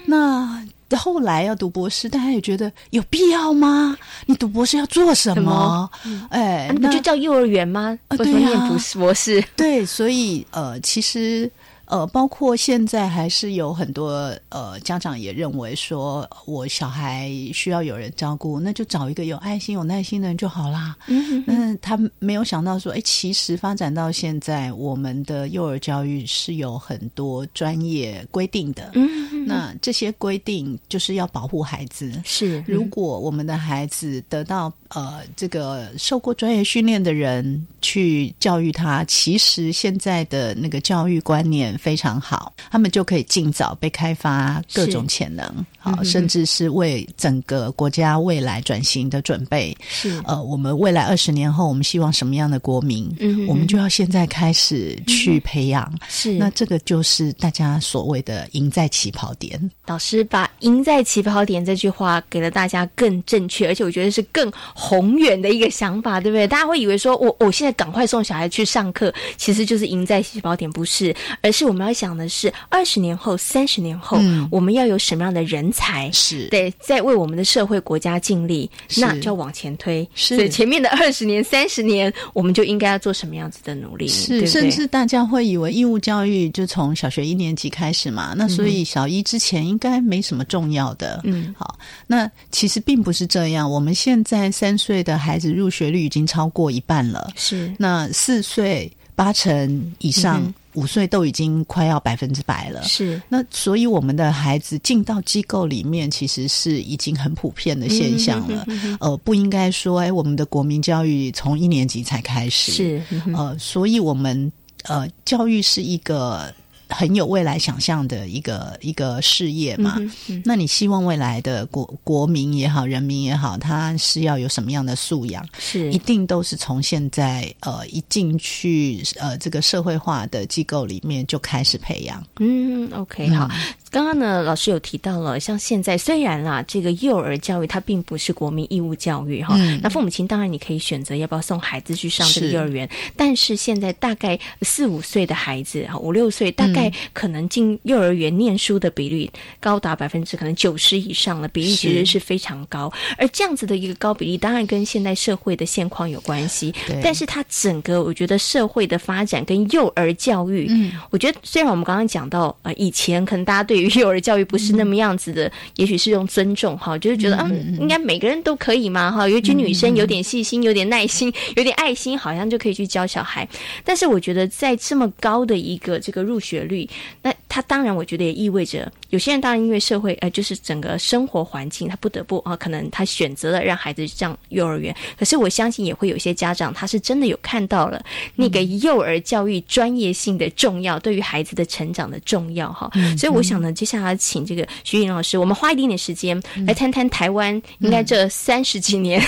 [0.05, 0.65] 那
[0.97, 3.97] 后来要读博士，大家也觉得有必要吗？
[4.27, 5.91] 你读博士要做什么？
[6.31, 7.99] 哎，那不就叫幼儿园吗？
[8.09, 9.43] 啊，对呀，博士。
[9.57, 11.51] 对，所以呃，其实。
[11.87, 20.97] 呃，包括现在还是有很多呃家长也认为说，我小孩需要有人照顾，那就找一个有爱心、有耐心的人就好啦。
[21.07, 28.91] 嗯，那他没有想到说，哎，其实发展到现在，我们的幼儿教育是有很多专业规定的。
[28.95, 32.13] 嗯，那这些规定就是要保护孩子。
[32.25, 41.77] 是，如果我们的孩子得到呃这个受过专业训练的人去教育他，其实现在的那个教育观念。
[41.77, 45.47] 非常好，他们就可以尽早被开发各种潜能，
[45.79, 49.77] 好，甚至是为整个国家未来转型的准备。
[49.89, 53.15] 是，呃，我们未来二十年后，我们希望什么样的国民？
[53.21, 55.93] 嗯，我们就要现在开始去培养。
[56.09, 59.71] 是，那这个就是大家所谓的赢在起跑点。
[59.87, 66.49] 老师把“赢在起跑点”这句话给了大家更正确，而且我觉得是更宏远的一个想法，对不对？
[66.49, 76.11] 大家会以为说我我现在赶快送小孩去上课，其实就是赢在起跑点，不是，而是我们要想的是二十年后、三十年后，嗯我们要有什么样的人才？
[76.13, 80.09] 是对，在为我们的社会国家尽力，那就要往前推。
[80.15, 84.09] 是所以前面的二十年、三十年，我们就应该要做什么样子的努力？
[84.09, 91.21] 是，甚至大家会以为义务教育就从小学一年级开始嘛，那所以小一之前应该没什么重要的。
[91.25, 93.71] 嗯，好，那其实并不是这样。
[93.71, 100.43] 我们现在三岁的孩子入学率已经超过一半了，是那四岁八成以上。
[100.43, 103.19] 嗯五岁都已经快要百分之百了，是。
[103.31, 108.63] 那所以我们的孩子进到机构里面，其实是已经很普遍的现象了。
[108.67, 108.97] 嗯哼哼哼。
[109.01, 114.53] 呃，不应该说，哎，我们的国民教育从一年级才开始，是嗯呃，所以我们
[114.83, 116.53] 呃，教育是一个
[116.89, 119.97] 很有未来想象的一个一个事业嘛。
[119.99, 125.47] 嗯嗯那你希望未来的国国民也好，人民也好，他是要有什么样的素养？
[125.59, 132.25] 是一定都是从现在呃一进去呃这个社会化的机构里面就开始培养。
[132.39, 133.49] 嗯，OK，好。
[133.97, 139.81] 刚刚呢，老师有提到了，像现在虽然啦，这个幼儿教育它并不是国民义务教育哈，嗯。
[139.83, 146.93] 那父母亲当然你可以选择要不要送孩子去上这个幼儿园，但是现在大概四五岁的孩子，哈五六岁，大概嗯。
[147.15, 152.93] 可能进幼儿园念书的比率高达百分之可能九十以上了，比例其实是是非常高。
[153.17, 173.49] 而这样子的一个高比例，当然跟现代社会的现况有关系对，但是它整个我觉得社会的发展跟幼儿教育，嗯，我觉得虽然我们刚刚讲到，呃，以前可能大家对于幼儿教育不是那么样子的，也许是用尊重哈，就是觉得嗯，应该每个人都可以嘛哈，尤其女生有点细心、有点耐心、 有点爱心，好像就可以去教小孩。
[173.85, 176.89] 但是我觉得在这么高的一个这个入学率，
[177.23, 192.91] 那它当然我觉得也意味着有些人当然因为社会呃就是整个生活环境，他不得不啊、可能他选择了让孩子上幼儿园，可是我相信也会有一些家长他是真的有看到了那个幼儿教育专业性的重要，对于孩子的成长的重要哈。
[193.17, 199.19] 所以我想呢，接下来请这个徐颖老师，我们花一点点时间来谈谈台湾应该这三十几年，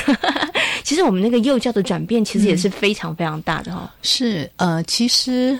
[0.84, 3.90] 其实我们那个幼教的转变其实也是非常非常大的哈。
[4.02, 5.58] 是呃，其实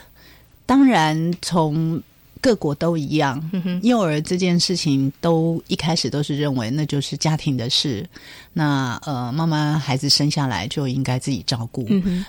[0.67, 1.99] 当然从
[2.41, 3.43] 各国都一样，
[3.83, 8.09] 幼儿这件事情都一开始都是认为那就是家庭的事，
[8.53, 11.87] 那呃妈妈孩子生下来就应该自己照顾。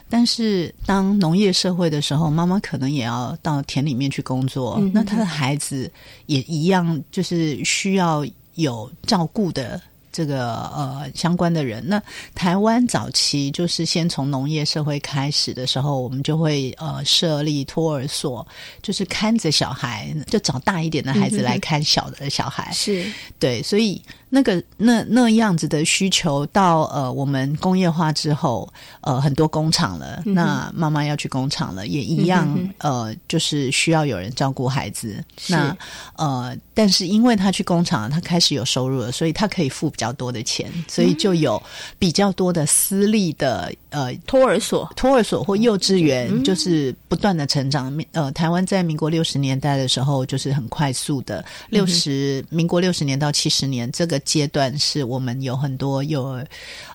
[0.09, 5.91] 但是当农业社会的时候，妈妈可能也要到田里面去工作，嗯那她的孩子
[6.25, 9.81] 也一样，就是需要有照顾的。
[10.11, 12.01] 这个呃相关的人，那
[12.33, 18.45] 台湾早期就是先从农业社会开始的时候，我们就会呃设立托儿所，
[18.81, 22.71] 就是看着小孩，就找大一点的孩子来看小的小孩。
[22.71, 23.05] 是
[23.37, 35.23] 对，所以那个那那样子的需求到呃我们工业化之后，呃很多工厂了，嗯那妈妈要去工厂了，也一样、嗯呃就是需要有人照顾孩子。
[35.47, 35.75] 那
[36.15, 41.61] 呃，但是因为他去工厂，他开始有收入了，所以他可以付比较多的钱，所以就有
[41.97, 46.43] 比较多的私立的呃托儿所、托儿所或幼稚园，嗯。
[46.43, 47.95] 就是不断的成长。
[48.11, 56.45] 呃，台湾在民国六十年代的时候，就是很快速的六十、民国六十年到七十年这个阶段，是我们有很多幼儿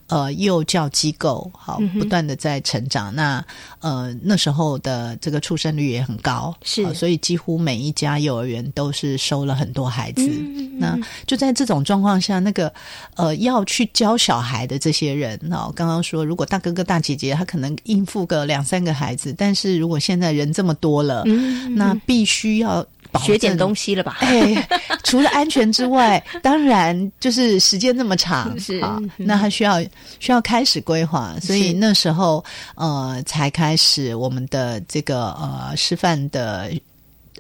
[0.09, 3.15] 呃幼教机构好嗯不断的在成长。
[3.15, 3.45] 那
[3.81, 10.23] 呃那时候的这个出生率也很高，是好所以几乎每一家幼儿园都是收了很多孩子。
[10.27, 12.73] 嗯那就在这种状况下，那个
[13.15, 22.85] 呃要去教小孩的这些人哦，刚刚说，如果大哥哥大姐姐他可能应付个两三个孩子，但是如果现在人这么多了，嗯那必须要。
[23.15, 24.17] 保学点东西了吧？
[24.21, 24.69] 哎，
[25.05, 29.81] 除了安全之外，当然就是时间那么长，是好嗯那还需要
[30.21, 36.71] 需要开始规划，所以那时候呃才开始我们的这个呃师范的。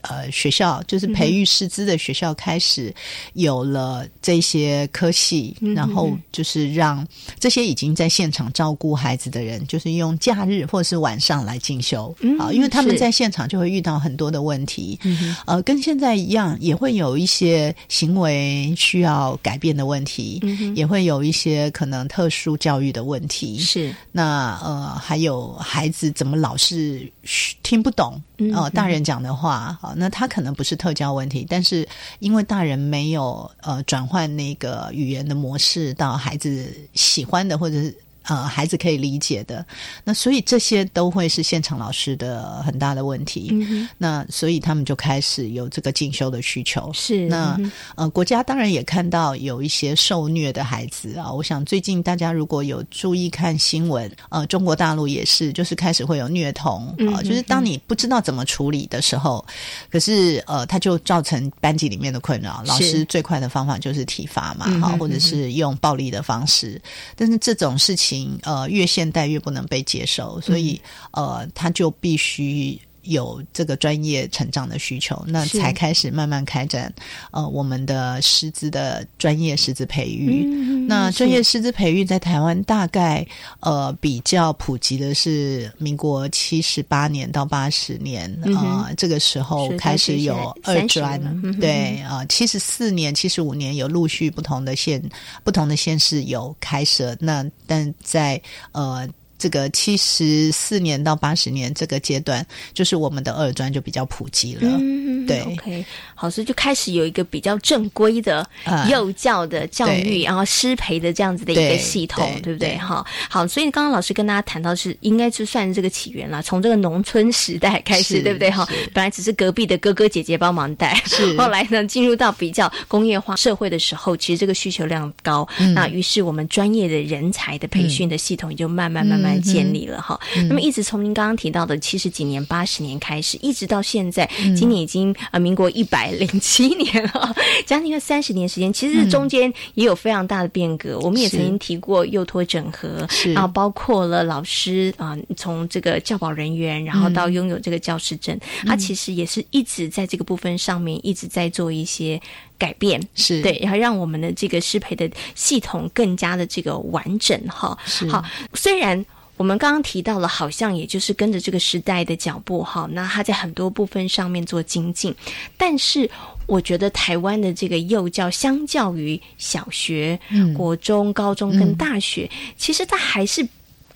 [0.09, 2.95] 呃，学校就是培育师资的学校，开始
[3.35, 7.07] 有了这些科系，嗯然后就是让
[7.38, 23.59] 这些已经在现场照顾孩子的人，就是用假日或者是晚上来进修嗯啊，因为他们在现场就会遇到很多的问题，嗯呃，跟现在一样，也会有一些行为需要改变的问题，嗯也会有一些可能特殊教育的问题。
[23.59, 23.95] 是。
[24.12, 31.89] 那呃，还有孩子怎么老是嘘听不懂嗯呃大人讲的话，好、那他可能不是特教问题，但是
[32.21, 37.97] 因为大人没有呃转换那个语言的模式到孩子喜欢的或者是。
[38.27, 39.64] 呃孩子可以理解的。
[40.05, 43.49] 那所以这些都会是现场老师的很大的问题。
[43.53, 46.91] 嗯那所以他们就开始有这个进修的需求。
[46.93, 51.33] 是那嗯呃，国家当然也看到有一些受虐的孩子啊。
[51.33, 59.45] 我想最近大家如果有注意看新闻，呃，中国大陆也是，就是开始会有虐童啊、嗯就是当你不知道怎么处理的时候，
[59.91, 62.62] 可是呃，他就造成班级里面的困扰。
[62.66, 66.81] 老师最快的方法就是体罚嘛，哈、嗯或者是用暴力的方式。
[67.16, 70.81] 但是这种事情，呃，越现代越不能被接受，所以、
[71.12, 72.81] 嗯呃，他就必须。
[73.05, 76.92] 有这个专业成长的需求，那才开始慢慢开展
[77.30, 80.44] 呃我们的师资的专业师资培育。
[80.46, 83.26] 嗯那专业师资培育在台湾大概
[83.61, 95.02] 呃比较普及的是民国七十八年到八十年，嗯哼呃这个时候开始有二专嗯，对啊，七十四年、七十五年有陆续不同的县、
[95.42, 98.40] 不同的县市有开设，那但在
[98.72, 99.09] 呃。
[99.45, 102.42] 这个七十四年到八十年这个阶段，
[102.72, 104.62] 就是我们的二专就比较普及了。
[104.80, 105.84] 嗯，对，OK，
[106.14, 108.88] 好，所以就开始有一个比较正规的啊。
[108.88, 110.22] 幼教的教育，对。
[110.22, 112.78] 然后师培的这样子的一个系统，对对不对？
[112.78, 118.51] 哈，好，所以刚刚老师跟大家谈到是应该就算是这个起源了，从这个农村时代开始，对不对？
[118.51, 121.36] 哈，本来只是隔壁的哥哥姐姐帮忙带，是。
[121.36, 125.74] 后来呢进入到比较工业化社会的时候，其实这个需求量高，嗯。
[125.74, 130.18] 那于是我们专业的人才的培训的系统也就慢慢慢慢建立了哈。
[130.37, 137.35] 嗯那么一直从您刚刚提到的七十几年、八十年开始，一直到现在，嗯今年已经呃民国一百零七年了，
[137.66, 140.99] 将近个三十年时间，其实中间也有非常大的变革。
[140.99, 152.20] 我们也曾经提过幼托整合，是然后包括了老师啊、从这个教保人员，然后到拥有这个教师证，他其实也是一直在这个部分上面一直在做一些
[152.59, 153.01] 改变。
[153.14, 157.76] 是对，然后让我们的这个适培的系统更加的这个完整哈。
[158.11, 158.24] 好，
[158.55, 159.05] 虽然。
[159.37, 165.14] 我们刚刚提到了，好像也就是跟着这个时代的脚步哈，那他在很多部分上面做精进，
[165.57, 166.09] 但是
[166.47, 173.47] 我觉得台湾的这个幼教，相较于小学、嗯国中、高中跟大学，其实它还是。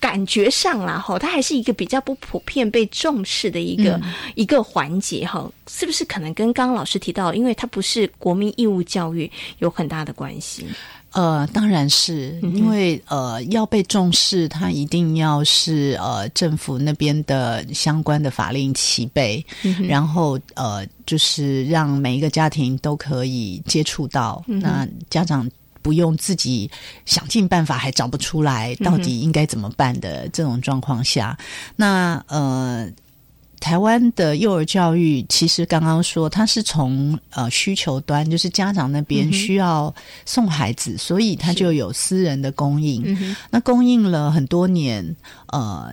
[0.01, 9.29] 感觉上啦，哈，它还是一个比较不普遍被重视的一个、嗯一个环节，哈，是不是可能跟刚刚老师提到，因为它不是国民义务教育，
[9.59, 10.65] 有很大的关系？
[11.19, 25.51] 呃，当然是因为呃要被重视，它一定要是呃政府那边的相关的法令齐备，嗯然后呃就是让每一个家庭都可以接触到，嗯那家长。
[25.81, 26.71] 不用自己
[27.07, 31.39] 想尽办法还找不出来到底应该怎么办的这种状况下，
[31.77, 32.87] 那呃
[33.61, 39.95] 台湾的幼儿教育，其实刚刚说它是从呃需求端，就是家长那嗯边需要
[40.25, 43.03] 送孩子，所以它就有私人的供应。
[43.05, 45.17] 嗯那供应了很多年，
[45.49, 45.93] 呃，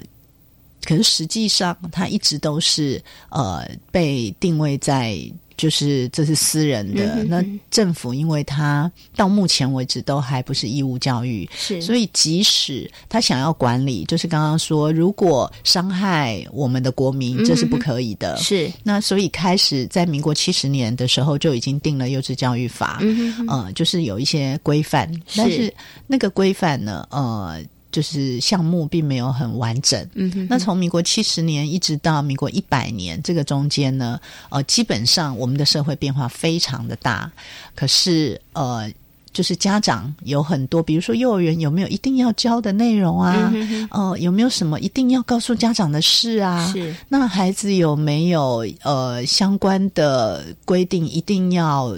[0.83, 5.17] 可是实际上它一直都是呃被定位在。
[5.57, 18.35] 就是这是私人的，那政府因为它到目前为止都还不是义务教育，是所以即使他想要管理，就是刚刚说，如果伤害我们的国民，这是不可以的。
[18.35, 25.73] 嗯是那所以开始在民国七十年的时候就已经定了幼稚教育法，嗯呃，就是有一些规范，但是
[26.07, 27.61] 那个规范呢，呃。
[27.95, 34.19] 就是项目并没有很完整，嗯哼那从民国七十年一直到民国一百年这个中间呢，
[34.49, 37.31] 呃，基本上我们的社会变化非常的大，
[37.73, 38.91] 可是呃，
[39.31, 43.49] 就是家长有很多，比如说幼儿园有没有一定要教的内容啊？
[43.53, 46.69] 嗯哼呃，有没有什么一定要告诉家长的事啊？
[46.73, 51.95] 是那孩子有没有呃相关的规定一定要？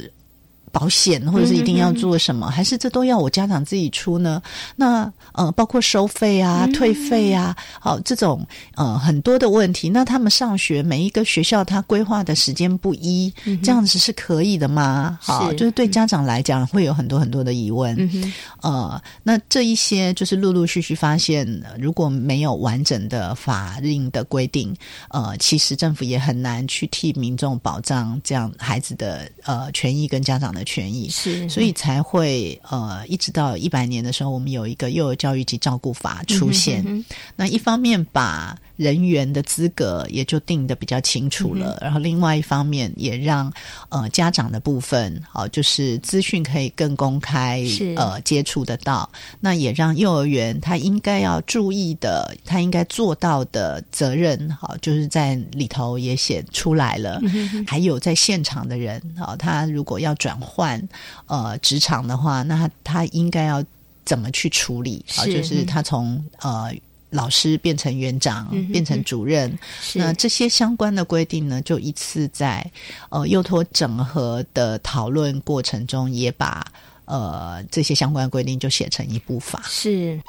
[0.71, 4.41] 保险或者是一定要做什么，还是这都要我家长自己出呢？
[4.75, 8.45] 那呃，包括收费啊、退费啊，好、这种
[8.75, 9.89] 呃很多的问题。
[9.89, 15.17] 那他们上学每一个学校他规划的时间不一，这样子是可以的吗？
[15.21, 17.95] 好，是就是对家长来讲会有很多很多的疑问。
[17.99, 24.75] 嗯呃，那这一些就是陆陆续续发现，呃如果没有完整的法令的规定，
[25.09, 36.81] 呃，其实政府也很难去替民众保障这样孩子的呃权益跟家长的权益，是所以才会呃一直到一百年的时候，我们有一个幼儿教育及照顾法出现。
[36.85, 43.51] 嗯哼那一方面把人员的资格也就定的比较清楚嗯了，然后另外一方面也让
[43.89, 49.09] 呃家长的部分，好、就是资讯可以更公开是，呃接触得到，
[49.39, 57.19] 那也让幼儿园他应该要注意的，他应该做到的责任，好、就是在里头也写出来了。
[57.23, 60.81] 嗯还有在现场的人，好、他如果要转换
[61.25, 63.63] 呃职场的话，那他他应该要。
[64.05, 65.25] 怎么去处理啊？
[65.25, 66.73] 就是他从呃。
[67.09, 72.69] 老师变成园长，嗯变成主任，是那这些相关的规定呢，就一次在
[73.09, 76.65] 呃幼托整合的讨论过程中，也把
[77.05, 79.61] 呃这些相关规定就写成一部法。
[79.65, 80.19] 是。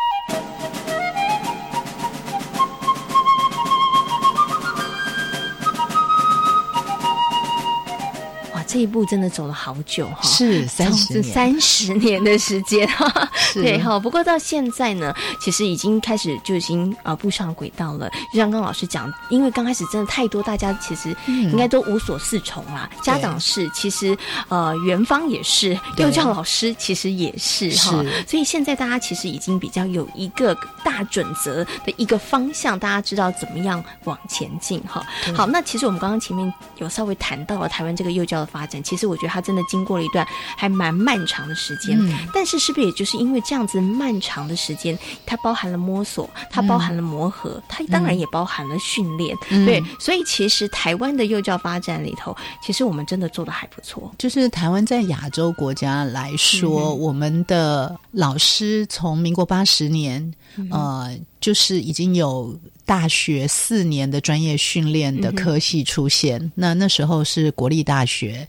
[8.69, 13.29] 这一步真的走了好久哈，是三十三十年的时间哈。
[13.35, 18.11] 是对哈，不过到现在呢，其实已经开始就已经呃步上轨道了。
[18.31, 22.89] 就像刚刚老师讲，因为刚开始真的太多，大家其实嗯应该都无所适从啦。
[23.03, 24.17] 家长是，其实
[24.49, 28.05] 呃园方也是，幼教老师其实也是哈。
[28.27, 30.55] 所以现在大家其实已经比较有一个
[30.85, 35.03] 大准则的一个方向，大家知道怎么样往前进哈。
[35.35, 41.97] 好，那其实我们刚刚前面有稍微谈到了台湾这个幼教的发展，其实我觉得它真的经过了一段还蛮漫长的时间。
[42.01, 42.13] 嗯。
[42.35, 49.65] 但是是不是也就是因为这样子漫长的时间，它包含了摸索，它包含了磨合，它当然也包含了训练，嗯。
[49.65, 54.13] 对，所以其实台湾的幼教发展里头，其实我们真的做的还不错。
[54.19, 56.99] 就是台湾在亚洲国家来说，嗯。
[56.99, 60.69] 我们的老师从民国八十年，嗯。
[60.71, 66.51] 呃，就是已经有大学四年的专业训练的科系出现。
[66.55, 68.47] 那那时候是国立大学，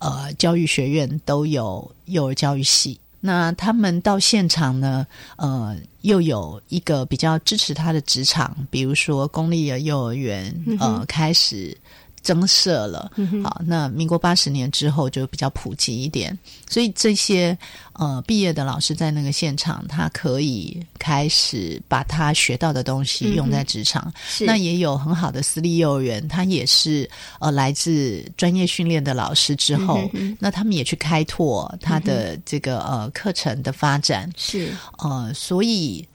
[0.00, 2.98] 呃，教育学院都有幼儿教育系。
[3.24, 11.76] 那他们到现场呢，呃，又有一个比较支持他的职场，比如说公立的幼儿园，呃，开始
[12.22, 13.10] 增设了。
[13.42, 16.36] 好，那民国八十年之后就比较普及一点，
[16.68, 17.56] 所以这些
[17.94, 24.12] 呃毕业的老师在那个现场，他可以开始把他学到的东西用在职场。
[24.26, 27.08] 是那也有很好的私立幼儿园，他也是
[27.40, 30.08] 呃来自专业训练的老师之后，
[30.38, 34.30] 那他们也去开拓他的这个呃课程的发展。
[34.36, 36.06] 是呃，所以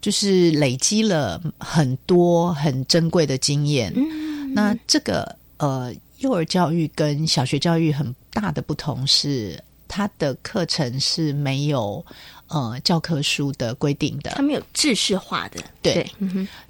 [0.00, 3.92] 就是累积了很多很珍贵的经验。
[3.94, 12.04] 嗯那这个呃，幼儿教育跟小学教育很大的不同是，它的课程是没有
[12.48, 14.30] 呃教科书的规定的。
[14.30, 16.10] 它没有制式化的，对。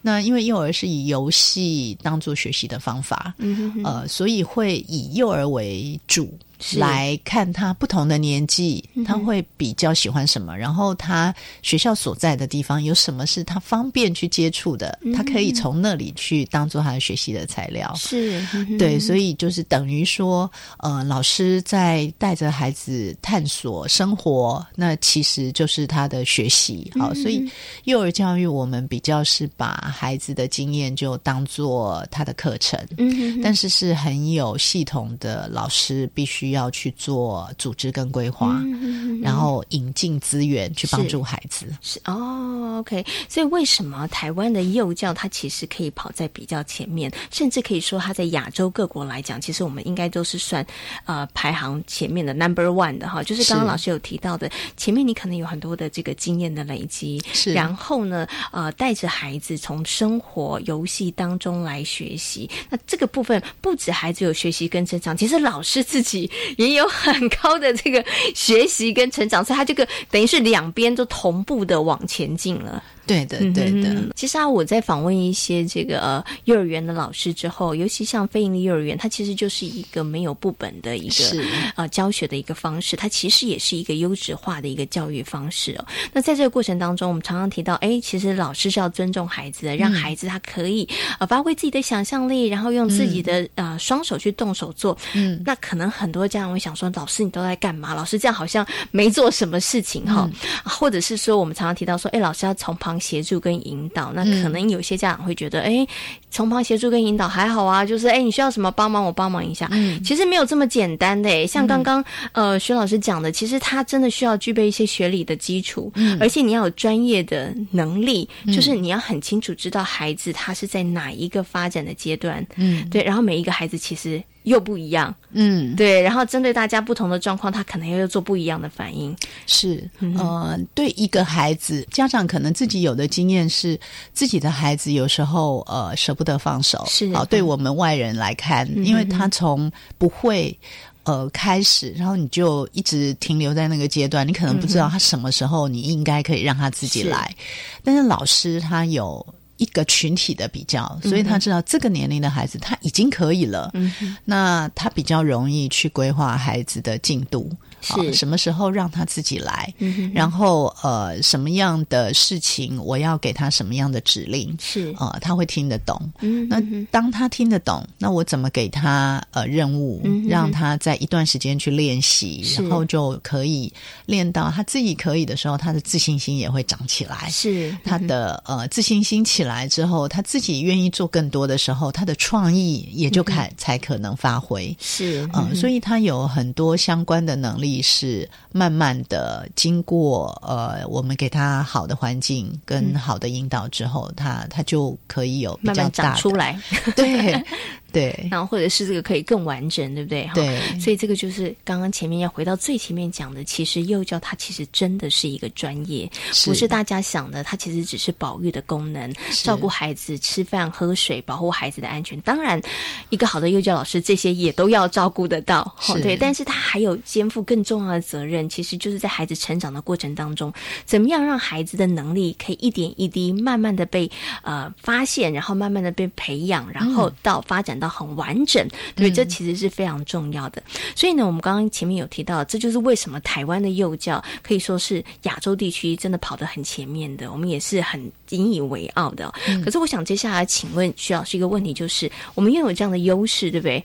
[0.03, 3.85] 那因为幼儿是以游戏当做学习的方法，嗯哼哼。
[3.85, 6.35] 呃，所以会以幼儿为主是
[6.77, 17.93] 来看他不同的年纪，他会比较喜欢什么，然后他学校所在的地方有什么是他方便去接触的，他可以从那里去当做他的学习的材料。
[17.97, 26.91] 是，嗯对，所以就是等于说，呃，老师在带着孩子探索生活，那其实就是他的学习。
[26.99, 27.51] 好，所以
[27.85, 41.67] 幼儿教育我们比较是把孩子的经验就当做他的课程，嗯但是是很有系统的，老师必须要去做组织跟规划，嗯然后引进资源去帮助孩子。
[41.83, 50.67] 是哦，OK，所以为什么台湾的幼教它其实可以跑在比较前面，甚至可以说它在亚洲各国来讲，其实我们应该都是算
[51.05, 53.23] 呃排行前面的 number one 的哈。
[53.23, 62.49] 就是刚刚老师有提到的，前面你可能有很多的这个经验的累积，是然后呢，呃，带着孩子从生活游戏当中来学习。
[62.71, 72.83] 那这个部分不止孩子有学习跟成长，其实老师自己 也有很高的这个学习跟成长，所以他这个等于是两边都同步的往前进了。
[73.07, 73.89] 对的，对的。
[73.91, 85.85] 嗯其实啊，我在访问一些这个呃幼儿园的老师之后，尤其像非营利幼儿园，它其实就是一个没有部本的一个是呃教学的一个方式，它其实也是一个优质化的一个教育方式哦。
[86.13, 90.89] 那在这个过程当中，我们常常提到，哎，其实老师是要尊重孩子的，让孩子他可以
[91.19, 94.97] 呃发挥自己的想象力，然后用自己的、呃双手去动手做。
[95.15, 97.95] 嗯，那可能很多家长会想说，老师你都在干嘛？
[97.95, 100.31] 老师这样好像没做什么事情哈、
[100.65, 104.13] 或者是说我们常常提到说，哎，老师要从旁协助跟引导。
[104.15, 105.87] 那可能有些家长会觉得，哎，
[106.31, 109.69] 从旁协助跟引导还好啊，就是哎，你需要什么帮忙，我帮忙一下。
[109.73, 110.03] 嗯。
[110.05, 112.03] 其实没有这么简单的诶，像刚刚、
[112.33, 116.17] 呃徐老师讲的，其实他真的需要具备一些学理的基础，嗯。
[116.21, 122.89] 而且你要有专业的能力，就是你要很清楚知道孩子他是在哪一个发展的阶段，嗯。
[122.89, 129.15] 对，然后每一个孩子其实又不一样，嗯，对，然后针对大家不同的状况，他可能又要做不一样的反应，
[129.47, 130.17] 是，嗯。
[130.17, 133.79] 呃，对一个孩子，家长可能自己有的经验是，
[134.13, 137.43] 自己的孩子有时候呃舍不得放手，是好、对。
[137.43, 140.57] 我们外人来看，嗯因为他从不会。
[141.05, 147.09] 呃，开始，然后你就一直停留在那个阶段，你可能不知道他什么时候你应该可以让他自己是。
[147.09, 147.35] 来。
[147.83, 149.27] 但是老师他有
[149.61, 157.53] 一个群体的比较，所以他知道这个年龄的孩子他已经可以了，嗯那他比较容易去规划孩子的进度。
[157.81, 158.13] 是。
[158.13, 159.73] 什么时候让他自己来，
[160.13, 164.95] 然后呃什么样的事情我要给他什么样的指令，是。
[164.99, 166.01] 呃他会听得懂。
[166.49, 166.61] 那
[166.91, 173.73] 当他听得懂，那我怎么给他呃任务，让他在一段时间去练习，然后就可以
[174.07, 177.29] 练到他自己可以的时候，他的自信心也会长起来。
[177.31, 184.77] 是他的呃自信心起来之后，他自己愿意做更多的时候，他的创意也就开才可能发挥。
[184.81, 196.59] 是呃，所以他有很多相关的能力是慢慢的经过呃我们给他好的环境跟好的引导之后，他他就可以有比较大出来。
[196.97, 197.45] 对。
[197.93, 200.29] 对，然后或者是这个可以更完整，对不对？
[200.35, 206.09] 对，所以这个就是刚刚前面要回到最前面讲的，其实幼教它其实真的是一个专业，
[206.45, 209.13] 不是大家想的，它其实只是保育的功能，
[209.43, 212.21] 照顾孩子吃饭喝水，保护孩子的安全。
[212.21, 212.61] 当然，
[213.09, 216.17] 一个好的幼教老师这些也都要照顾得到，对。
[216.17, 220.53] 但是他还有肩负更重要的责任，其实就是在孩子成长的过程当中，
[220.85, 224.11] 怎么样让孩子的能力可以一点一滴慢慢的被
[224.43, 227.80] 呃发现，然后慢慢的被培养，然后到发展。
[227.81, 228.65] 到很完整，
[228.95, 230.63] 对，这其实是非常重要的。
[230.95, 239.33] 所以呢，我们刚刚前面有提到，这就是为什么台湾的幼教可以说是亚洲地区真的跑得很前面的，我们也是很引以为傲的。
[239.65, 243.83] 可是，我想接下来请问徐老师一个问题，就是我们拥有这样的优势，对不对？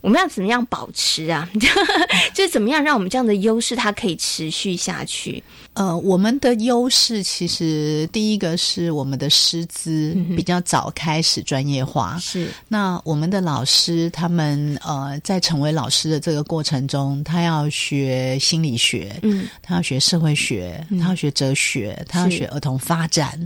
[0.00, 1.48] 我们要怎么样保持啊？
[2.32, 5.42] 就是怎么样让我们这样的优势它可以持续下去？
[5.78, 12.18] 呃，我们的优势其实第一个是我们的师资比较早开始专业化。
[12.18, 23.38] 是，那我们的老师他们呃，在成为老师的这个过程中，他要学心理学，嗯，他要学社会学，他要学哲学，他要学儿童发展，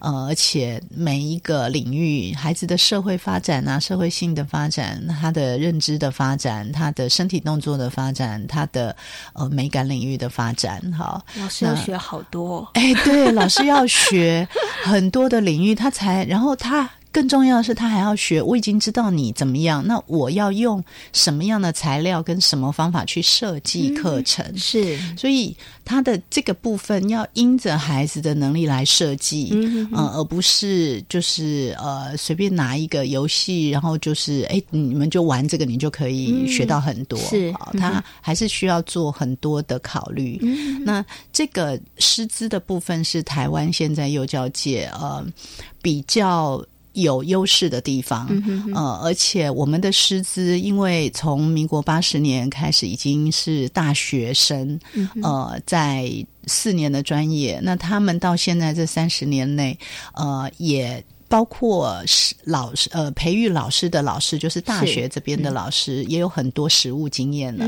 [0.00, 8.96] 呃，而且每一个领域孩子的社会发展啊，社会性的发展，他的认知的发展，他的身体动作的发展，他的
[9.34, 11.73] 呃美感领域的发展，好，老师。
[11.76, 14.46] 学好多，哎，对，老师要学
[14.82, 16.88] 很多的领域，他才，然后他。
[17.14, 18.42] 更重要的是，他还要学。
[18.42, 24.44] 我已经知道你怎么样，那我要用什么样的材料跟什么方法去设计课程？
[24.58, 37.16] 是，所以他的这个部分要因着孩子的能力来设计，嗯，而不是就是呃随便拿一个游戏，然后就是哎你们就玩这个，你就可以学到很多。
[37.20, 40.36] 是，他还是需要做很多的考虑。
[40.84, 45.24] 那这个师资的部分是台湾现在幼教界呃
[45.80, 46.60] 比较。
[46.94, 48.26] 有优势的地方，
[48.74, 54.80] 呃，而且我们的师资，因为从民国八十年开始已经是大学生，
[55.22, 56.10] 呃，在
[56.46, 59.78] 四年的专业，那他们到现在这三十年内，
[60.14, 61.04] 呃，也。
[61.34, 67.66] 包括是老师，呃，培育老师的老师，就是大学这边的老师，也有很多实务经验了，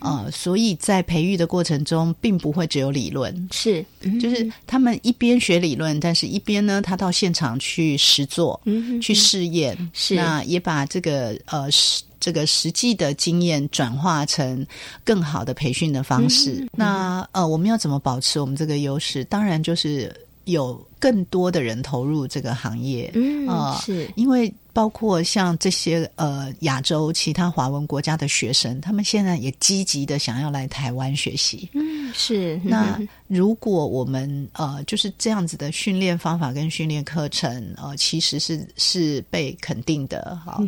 [0.00, 3.84] 呃，所以在培育的过程中，并不会只有理论，是，
[4.20, 8.60] 就是他们一边学理论，但是一边呢，他到现场去实做，
[9.00, 14.66] 去试验，是，那也把这个呃实这个实际的经验转化成
[15.04, 16.66] 更好的培训的方式。
[16.72, 19.22] 那呃，我们要怎么保持我们这个优势？
[19.26, 20.12] 当然就是。
[20.46, 23.46] 有更多的人投入这个行业，嗯，
[23.80, 32.60] 是因为包括像这些呃亚洲其他华文国家的学生，他们现在也积极的想要来台湾学习，嗯，是。
[32.64, 40.62] 那如果我们呃就是这样子的训练方法跟训练课程，呃，其实是是被肯定的，哈。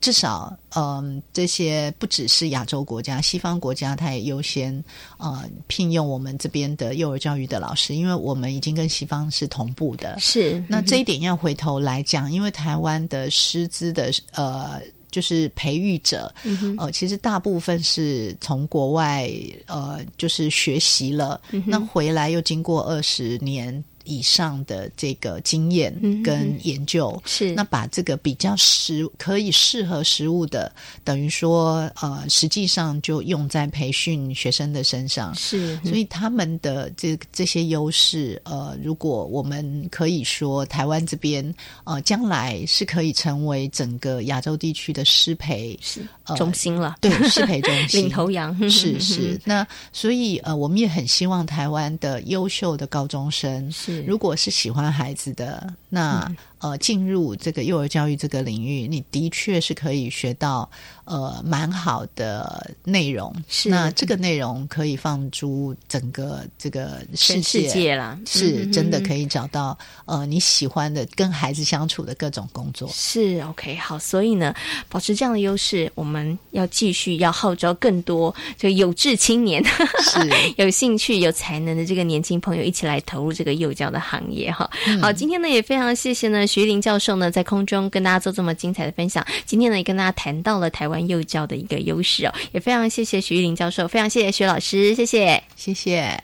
[0.00, 4.84] 至少，嗯，这些不只是亚洲国家，西方国家，它也优先
[5.16, 10.18] 呃聘用我们这边的幼儿教育的老师，因为我们已经跟西方是同步的。
[10.18, 16.32] 是，那这一点要回头来讲，因为台湾的师资的呃，就是培育者，
[16.78, 19.30] 呃，其实大部分是从国外
[19.66, 23.84] 呃，就是学习了，那回来又经过二十年。
[24.04, 25.92] 以上的这个经验
[26.22, 27.20] 跟研究。
[27.26, 35.34] 是，那把这个比较实可以适合实物的，等于说呃，实际上就用在培训学生的身上。
[35.34, 54.02] 是，所以他们的这这些优势呃，如果我们可以说台湾这边呃，将来是可以成为整个亚洲地区的师培是中心了，对适配中 心领头羊是是， 那所以呃，我们也很希望台湾的优秀的高中生是。
[54.02, 56.30] 如果是喜欢孩子的，那。
[56.64, 60.70] 呃进入这个幼儿教育这个领域，你的确是可以学到
[61.04, 63.34] 呃蛮好的内容。
[63.48, 72.88] 是那这个内容可以放诸整个这个世界，界啦是真的可以找到呃你喜欢的跟孩子相处的各种工作。
[72.90, 74.54] 是 OK 好，所以呢，
[74.88, 80.18] 保持这样的优势，我们要继续要号召更多这个有志青年，是
[80.56, 84.70] 有兴趣、有才能的这个年轻朋友一起来投入这个幼教的行业哈。
[84.86, 89.26] 嗯好，今天呢也非常谢谢呢徐玉林教授呢在空中跟大家做这么精彩的分享。
[89.44, 96.22] 今天呢也跟大家谈到了台湾幼教的一个优势哦，也非常谢谢徐玉林教授，非常谢谢徐老师，谢谢，谢谢。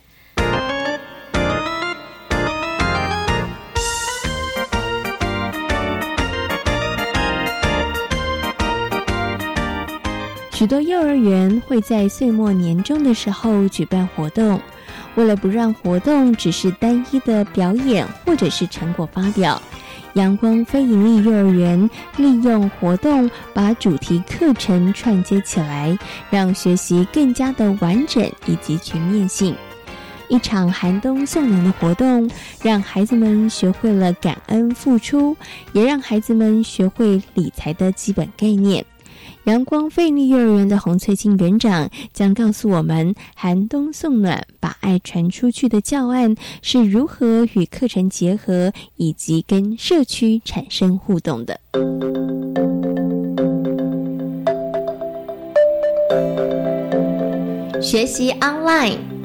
[10.52, 14.60] 许多幼儿园会在岁末年终的时候举办活动，
[15.16, 19.60] 为了不让活动只是单一的表演或者是成果发表，
[20.14, 25.96] 阳光非盈利幼儿园利用活动把主题课程串接起来，
[26.30, 29.54] 让学习更加的完整以及全面性。
[30.28, 32.30] 一场寒冬送暖的活动，
[32.62, 35.36] 让孩子们学会了感恩付出，
[35.72, 38.84] 也让孩子们学会理财的基本概念。
[39.44, 51.58] 阳光费力幼儿园的洪翠清园长将告诉我们，寒冬送暖，把爱传出去的教案是如何与课程结合，以及跟社区产生互动的。
[57.80, 59.19] 学习 online。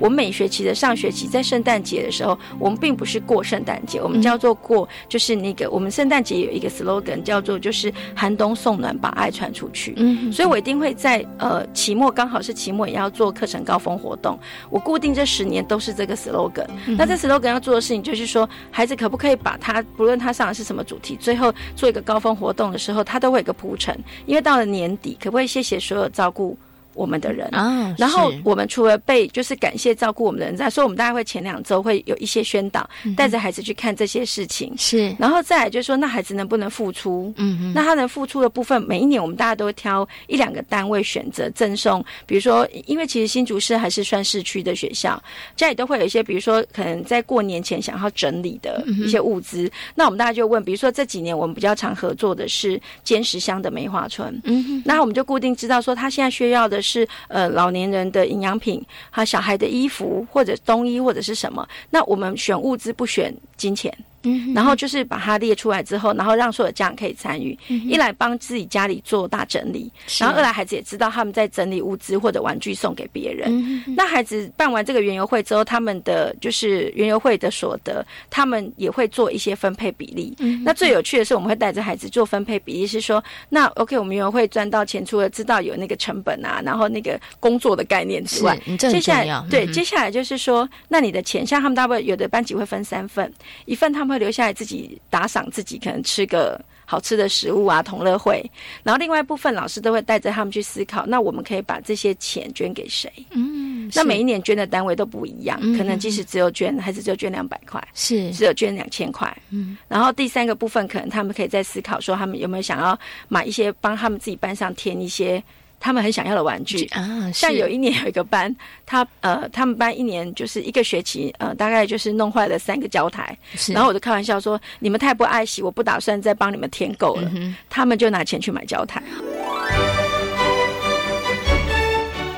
[0.00, 9.94] 我们每学期的上学期在圣诞节的时候，我们并不是过圣诞节，我们叫做过，就是那个我们圣诞节有一个 slogan 叫做就是寒冬送暖，把爱传出去。
[9.96, 14.38] 嗯所以我一定会在呃期末刚好是期末也要做课程高峰活动，
[14.70, 16.66] 我固定这十年都是这个 slogan。
[16.86, 26.56] 嗯那这 slogan 要做的事情就是说，孩子可不可以把他不论他上的是什么主题，最后做一个高峰活动的时候，他都会有个铺陈，因为到了年底，可不可以谢谢所有照顾。
[26.98, 27.48] 我们的人。
[27.52, 37.32] 啊然后我们除了被就是感谢照顾我们的人在，所以我们大概会前两周会有一些宣导，带着孩子去看这些事情，是，然后再来就是说，那孩子能不能付出？
[37.36, 45.20] 嗯那他能付出的部分，每一年我们大家都会挑一两个单位选择赠送，比如说，因为其实新竹市还是算市区的学校，
[45.56, 54.82] 家里都会有一些，比如说可能在过年前想要整理的一些物资，那我们大家就问，比如说这几年我们比较常合作的是坚石乡的梅花村，嗯哼。
[54.84, 63.92] 那我们就固定知道说，他现在需要的是是呃老年人的营养品，还有小孩的衣服或者冬衣或者是什么，那我们选物资不选金钱。
[64.22, 73.48] 嗯然后就是把它列出来之后，然后让所有家长可以参与，嗯一来帮自己家里做大整理，然后二来孩子也知道他们在整理物资或者玩具送给别人。
[73.50, 80.34] 嗯那孩子办完这个园游会之后，他们的就是园游会的所得，他们也会做一些分配比例。
[80.38, 93.32] 嗯那最有趣的是，我们会带着孩子做分配比例，是说，那 OK，我们园游会赚到钱，除了知道有那个成本啊，然后那个工作的概念之外接下来对接下来就是说，那你的钱，像他们大部分有的班级会分三份，
[93.64, 98.42] 一份他们会留下来自己打赏自己，可能吃个好吃的食物啊，同乐会。
[98.82, 103.12] 然后另外一部分老师都会带着他们去思考，那我们可以把这些钱捐给谁？
[103.30, 109.34] 嗯那每一年捐的单位都不一样，嗯可能即使只有捐，还是只有捐两百块，是只有捐两千块。
[109.50, 112.98] 嗯然后第三个部分，可能他们可以在思考说，他们有没有想要
[113.28, 115.42] 买一些帮他们自己班上添一些
[115.80, 116.84] 他们很想要的玩具。
[116.86, 118.54] 啊像有一年有一个班，
[118.86, 127.30] 他呃， 他们班一年就是一个学期，呃，大概就是弄坏了三个胶台是，然后我就开玩笑说，你们太不爱惜，我不打算再帮你们添购了，
[127.68, 129.02] 他们就拿钱去买胶台。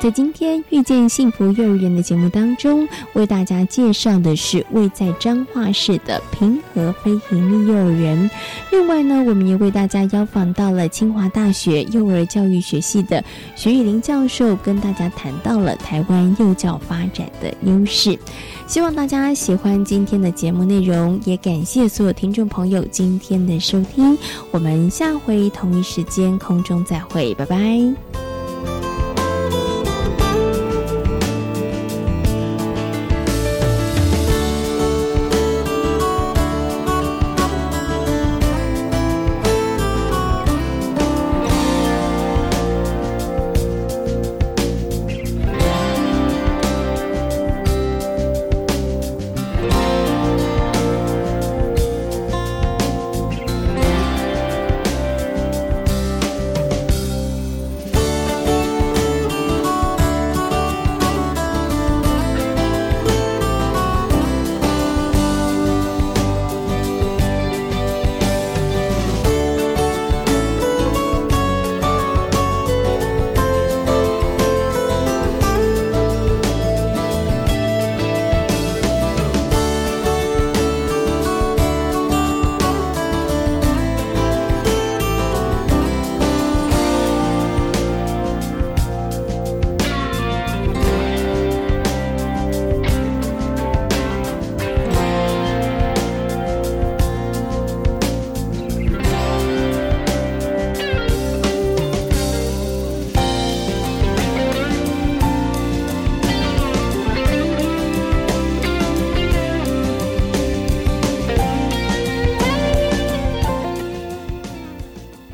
[0.01, 8.27] 在今天遇见幸福幼儿园的节目当中，为大家介绍的是位在彰化市的平和非营利幼儿园。
[8.71, 13.23] 另外呢，我们也为大家邀访到了清华大学幼儿教育学系的
[13.55, 18.17] 徐玉玲教授，跟大家谈到了台湾幼教发展的优势。
[18.65, 24.17] 希望大家喜欢今天的节目内容，也感谢所有听众朋友今天的收听。
[24.49, 28.20] 我们下回同一时间空中再会，拜拜。